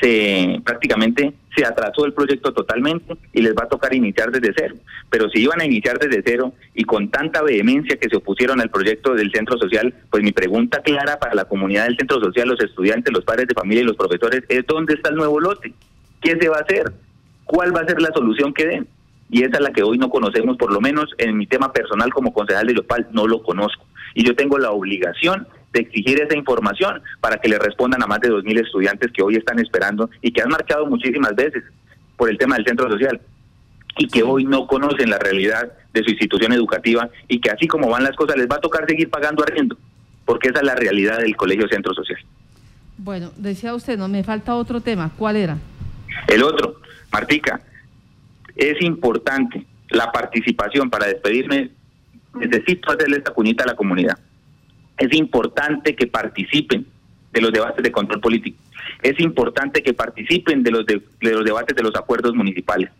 se, 0.00 0.60
prácticamente 0.64 1.32
se 1.56 1.64
atrasó 1.64 2.04
el 2.04 2.12
proyecto 2.12 2.52
totalmente 2.52 3.16
y 3.32 3.42
les 3.42 3.54
va 3.54 3.64
a 3.64 3.68
tocar 3.68 3.94
iniciar 3.94 4.30
desde 4.30 4.54
cero. 4.56 4.76
Pero 5.08 5.28
si 5.30 5.40
iban 5.42 5.60
a 5.60 5.64
iniciar 5.64 5.98
desde 5.98 6.22
cero 6.24 6.52
y 6.74 6.84
con 6.84 7.10
tanta 7.10 7.42
vehemencia 7.42 7.96
que 7.98 8.08
se 8.08 8.16
opusieron 8.16 8.60
al 8.60 8.70
proyecto 8.70 9.14
del 9.14 9.32
centro 9.32 9.58
social, 9.58 9.92
pues 10.10 10.22
mi 10.22 10.32
pregunta 10.32 10.80
clara 10.82 11.18
para 11.18 11.34
la 11.34 11.46
comunidad 11.46 11.84
del 11.84 11.96
centro 11.96 12.20
social, 12.20 12.48
los 12.48 12.60
estudiantes, 12.60 13.12
los 13.12 13.24
padres 13.24 13.48
de 13.48 13.54
familia 13.54 13.82
y 13.82 13.86
los 13.86 13.96
profesores 13.96 14.42
es 14.48 14.64
¿dónde 14.66 14.94
está 14.94 15.10
el 15.10 15.16
nuevo 15.16 15.40
lote? 15.40 15.72
¿Qué 16.20 16.36
se 16.38 16.48
va 16.48 16.58
a 16.58 16.62
hacer? 16.62 16.92
¿Cuál 17.50 17.74
va 17.74 17.80
a 17.80 17.84
ser 17.84 18.00
la 18.00 18.12
solución 18.14 18.54
que 18.54 18.64
den? 18.64 18.86
Y 19.28 19.42
esa 19.42 19.56
es 19.56 19.60
la 19.60 19.72
que 19.72 19.82
hoy 19.82 19.98
no 19.98 20.08
conocemos, 20.08 20.56
por 20.56 20.72
lo 20.72 20.80
menos 20.80 21.10
en 21.18 21.36
mi 21.36 21.48
tema 21.48 21.72
personal 21.72 22.12
como 22.12 22.32
concejal 22.32 22.68
de 22.68 22.74
Yopal, 22.74 23.08
no 23.10 23.26
lo 23.26 23.42
conozco. 23.42 23.84
Y 24.14 24.24
yo 24.24 24.36
tengo 24.36 24.56
la 24.56 24.70
obligación 24.70 25.48
de 25.72 25.80
exigir 25.80 26.20
esa 26.20 26.36
información 26.36 27.02
para 27.20 27.38
que 27.38 27.48
le 27.48 27.58
respondan 27.58 28.04
a 28.04 28.06
más 28.06 28.20
de 28.20 28.30
2.000 28.30 28.64
estudiantes 28.64 29.10
que 29.10 29.24
hoy 29.24 29.34
están 29.34 29.58
esperando 29.58 30.08
y 30.22 30.30
que 30.30 30.42
han 30.42 30.48
marchado 30.48 30.86
muchísimas 30.86 31.34
veces 31.34 31.64
por 32.16 32.30
el 32.30 32.38
tema 32.38 32.54
del 32.54 32.66
centro 32.66 32.88
social 32.88 33.20
y 33.98 34.06
que 34.06 34.22
hoy 34.22 34.44
no 34.44 34.68
conocen 34.68 35.10
la 35.10 35.18
realidad 35.18 35.72
de 35.92 36.04
su 36.04 36.10
institución 36.10 36.52
educativa 36.52 37.10
y 37.26 37.40
que 37.40 37.50
así 37.50 37.66
como 37.66 37.90
van 37.90 38.04
las 38.04 38.14
cosas 38.14 38.36
les 38.36 38.48
va 38.48 38.56
a 38.56 38.60
tocar 38.60 38.86
seguir 38.86 39.10
pagando 39.10 39.42
arriendo, 39.42 39.76
porque 40.24 40.50
esa 40.50 40.60
es 40.60 40.66
la 40.66 40.76
realidad 40.76 41.18
del 41.18 41.34
Colegio 41.34 41.66
Centro 41.66 41.94
Social. 41.94 42.20
Bueno, 42.96 43.32
decía 43.36 43.74
usted, 43.74 43.98
no 43.98 44.06
me 44.06 44.22
falta 44.22 44.54
otro 44.54 44.80
tema, 44.80 45.10
¿cuál 45.18 45.34
era? 45.34 45.58
El 46.28 46.42
otro, 46.42 46.79
Martica, 47.12 47.60
es 48.56 48.80
importante 48.82 49.64
la 49.88 50.12
participación 50.12 50.90
para 50.90 51.06
despedirme. 51.06 51.70
Necesito 52.34 52.92
hacerle 52.92 53.18
esta 53.18 53.32
cuñita 53.32 53.64
a 53.64 53.68
la 53.68 53.74
comunidad. 53.74 54.18
Es 54.98 55.12
importante 55.14 55.96
que 55.96 56.06
participen 56.06 56.86
de 57.32 57.40
los 57.40 57.52
debates 57.52 57.82
de 57.82 57.90
control 57.90 58.20
político. 58.20 58.58
Es 59.02 59.18
importante 59.20 59.82
que 59.82 59.94
participen 59.94 60.62
de 60.62 60.70
los, 60.70 60.86
de, 60.86 61.02
los 61.20 61.44
debates 61.44 61.74
de 61.74 61.82
los 61.82 61.94
acuerdos 61.96 62.34
municipales. 62.34 62.90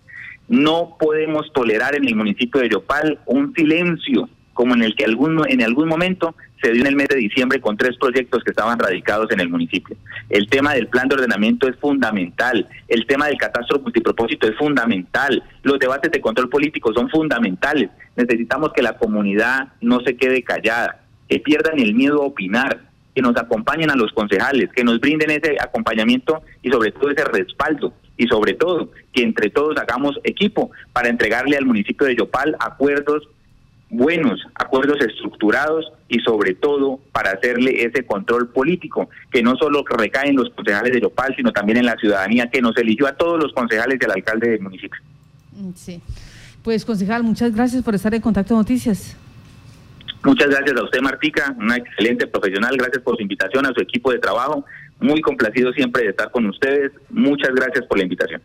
No 0.48 0.96
podemos 0.98 1.52
tolerar 1.52 1.94
en 1.94 2.06
el 2.06 2.16
municipio 2.16 2.60
de 2.60 2.70
Yopal 2.70 3.20
un 3.26 3.54
silencio 3.54 4.28
como 4.52 4.74
en 4.74 4.82
el 4.82 4.94
que 4.94 5.04
algún, 5.04 5.42
en 5.48 5.62
algún 5.62 5.88
momento 5.88 6.34
se 6.62 6.72
dio 6.72 6.82
en 6.82 6.88
el 6.88 6.96
mes 6.96 7.08
de 7.08 7.16
diciembre 7.16 7.60
con 7.60 7.76
tres 7.76 7.96
proyectos 7.96 8.44
que 8.44 8.50
estaban 8.50 8.78
radicados 8.78 9.30
en 9.30 9.40
el 9.40 9.48
municipio. 9.48 9.96
El 10.28 10.48
tema 10.48 10.74
del 10.74 10.88
plan 10.88 11.08
de 11.08 11.14
ordenamiento 11.14 11.68
es 11.68 11.76
fundamental, 11.76 12.68
el 12.88 13.06
tema 13.06 13.26
del 13.26 13.38
catastro 13.38 13.80
multipropósito 13.80 14.46
es 14.46 14.56
fundamental, 14.56 15.42
los 15.62 15.78
debates 15.78 16.10
de 16.10 16.20
control 16.20 16.48
político 16.48 16.92
son 16.92 17.08
fundamentales. 17.08 17.90
Necesitamos 18.16 18.72
que 18.74 18.82
la 18.82 18.98
comunidad 18.98 19.68
no 19.80 20.00
se 20.00 20.16
quede 20.16 20.42
callada, 20.42 21.00
que 21.28 21.40
pierdan 21.40 21.78
el 21.78 21.94
miedo 21.94 22.22
a 22.22 22.26
opinar, 22.26 22.80
que 23.14 23.22
nos 23.22 23.36
acompañen 23.36 23.90
a 23.90 23.96
los 23.96 24.12
concejales, 24.12 24.70
que 24.74 24.84
nos 24.84 25.00
brinden 25.00 25.30
ese 25.30 25.56
acompañamiento 25.60 26.42
y 26.62 26.70
sobre 26.70 26.92
todo 26.92 27.10
ese 27.10 27.24
respaldo 27.24 27.94
y 28.16 28.26
sobre 28.26 28.52
todo 28.52 28.90
que 29.12 29.22
entre 29.22 29.48
todos 29.48 29.78
hagamos 29.78 30.20
equipo 30.24 30.70
para 30.92 31.08
entregarle 31.08 31.56
al 31.56 31.64
municipio 31.64 32.06
de 32.06 32.16
Yopal 32.16 32.54
acuerdos 32.60 33.28
buenos, 33.90 34.40
acuerdos 34.54 34.98
estructurados 35.00 35.92
y 36.08 36.20
sobre 36.20 36.54
todo 36.54 37.00
para 37.12 37.32
hacerle 37.32 37.84
ese 37.84 38.06
control 38.06 38.48
político, 38.48 39.10
que 39.30 39.42
no 39.42 39.56
solo 39.56 39.84
recae 39.84 40.30
en 40.30 40.36
los 40.36 40.50
concejales 40.50 40.92
de 40.92 41.00
Yopal, 41.00 41.34
sino 41.36 41.52
también 41.52 41.78
en 41.78 41.86
la 41.86 41.96
ciudadanía 41.96 42.48
que 42.50 42.62
nos 42.62 42.76
eligió 42.76 43.06
a 43.06 43.16
todos 43.16 43.42
los 43.42 43.52
concejales 43.52 43.98
y 44.00 44.04
al 44.04 44.12
alcalde 44.12 44.50
del 44.50 44.60
municipio. 44.60 45.00
Mm, 45.52 45.70
sí. 45.74 46.00
Pues 46.62 46.84
concejal, 46.84 47.22
muchas 47.22 47.54
gracias 47.54 47.82
por 47.82 47.94
estar 47.94 48.14
en 48.14 48.20
Contacto 48.20 48.54
Noticias. 48.54 49.16
Muchas 50.22 50.48
gracias 50.48 50.76
a 50.76 50.84
usted, 50.84 51.00
Martica, 51.00 51.54
una 51.58 51.76
excelente 51.76 52.26
profesional. 52.26 52.76
Gracias 52.76 53.02
por 53.02 53.16
su 53.16 53.22
invitación 53.22 53.64
a 53.66 53.72
su 53.72 53.80
equipo 53.80 54.12
de 54.12 54.18
trabajo. 54.18 54.64
Muy 55.00 55.22
complacido 55.22 55.72
siempre 55.72 56.02
de 56.04 56.10
estar 56.10 56.30
con 56.30 56.46
ustedes. 56.46 56.92
Muchas 57.08 57.54
gracias 57.54 57.86
por 57.86 57.96
la 57.96 58.04
invitación. 58.04 58.42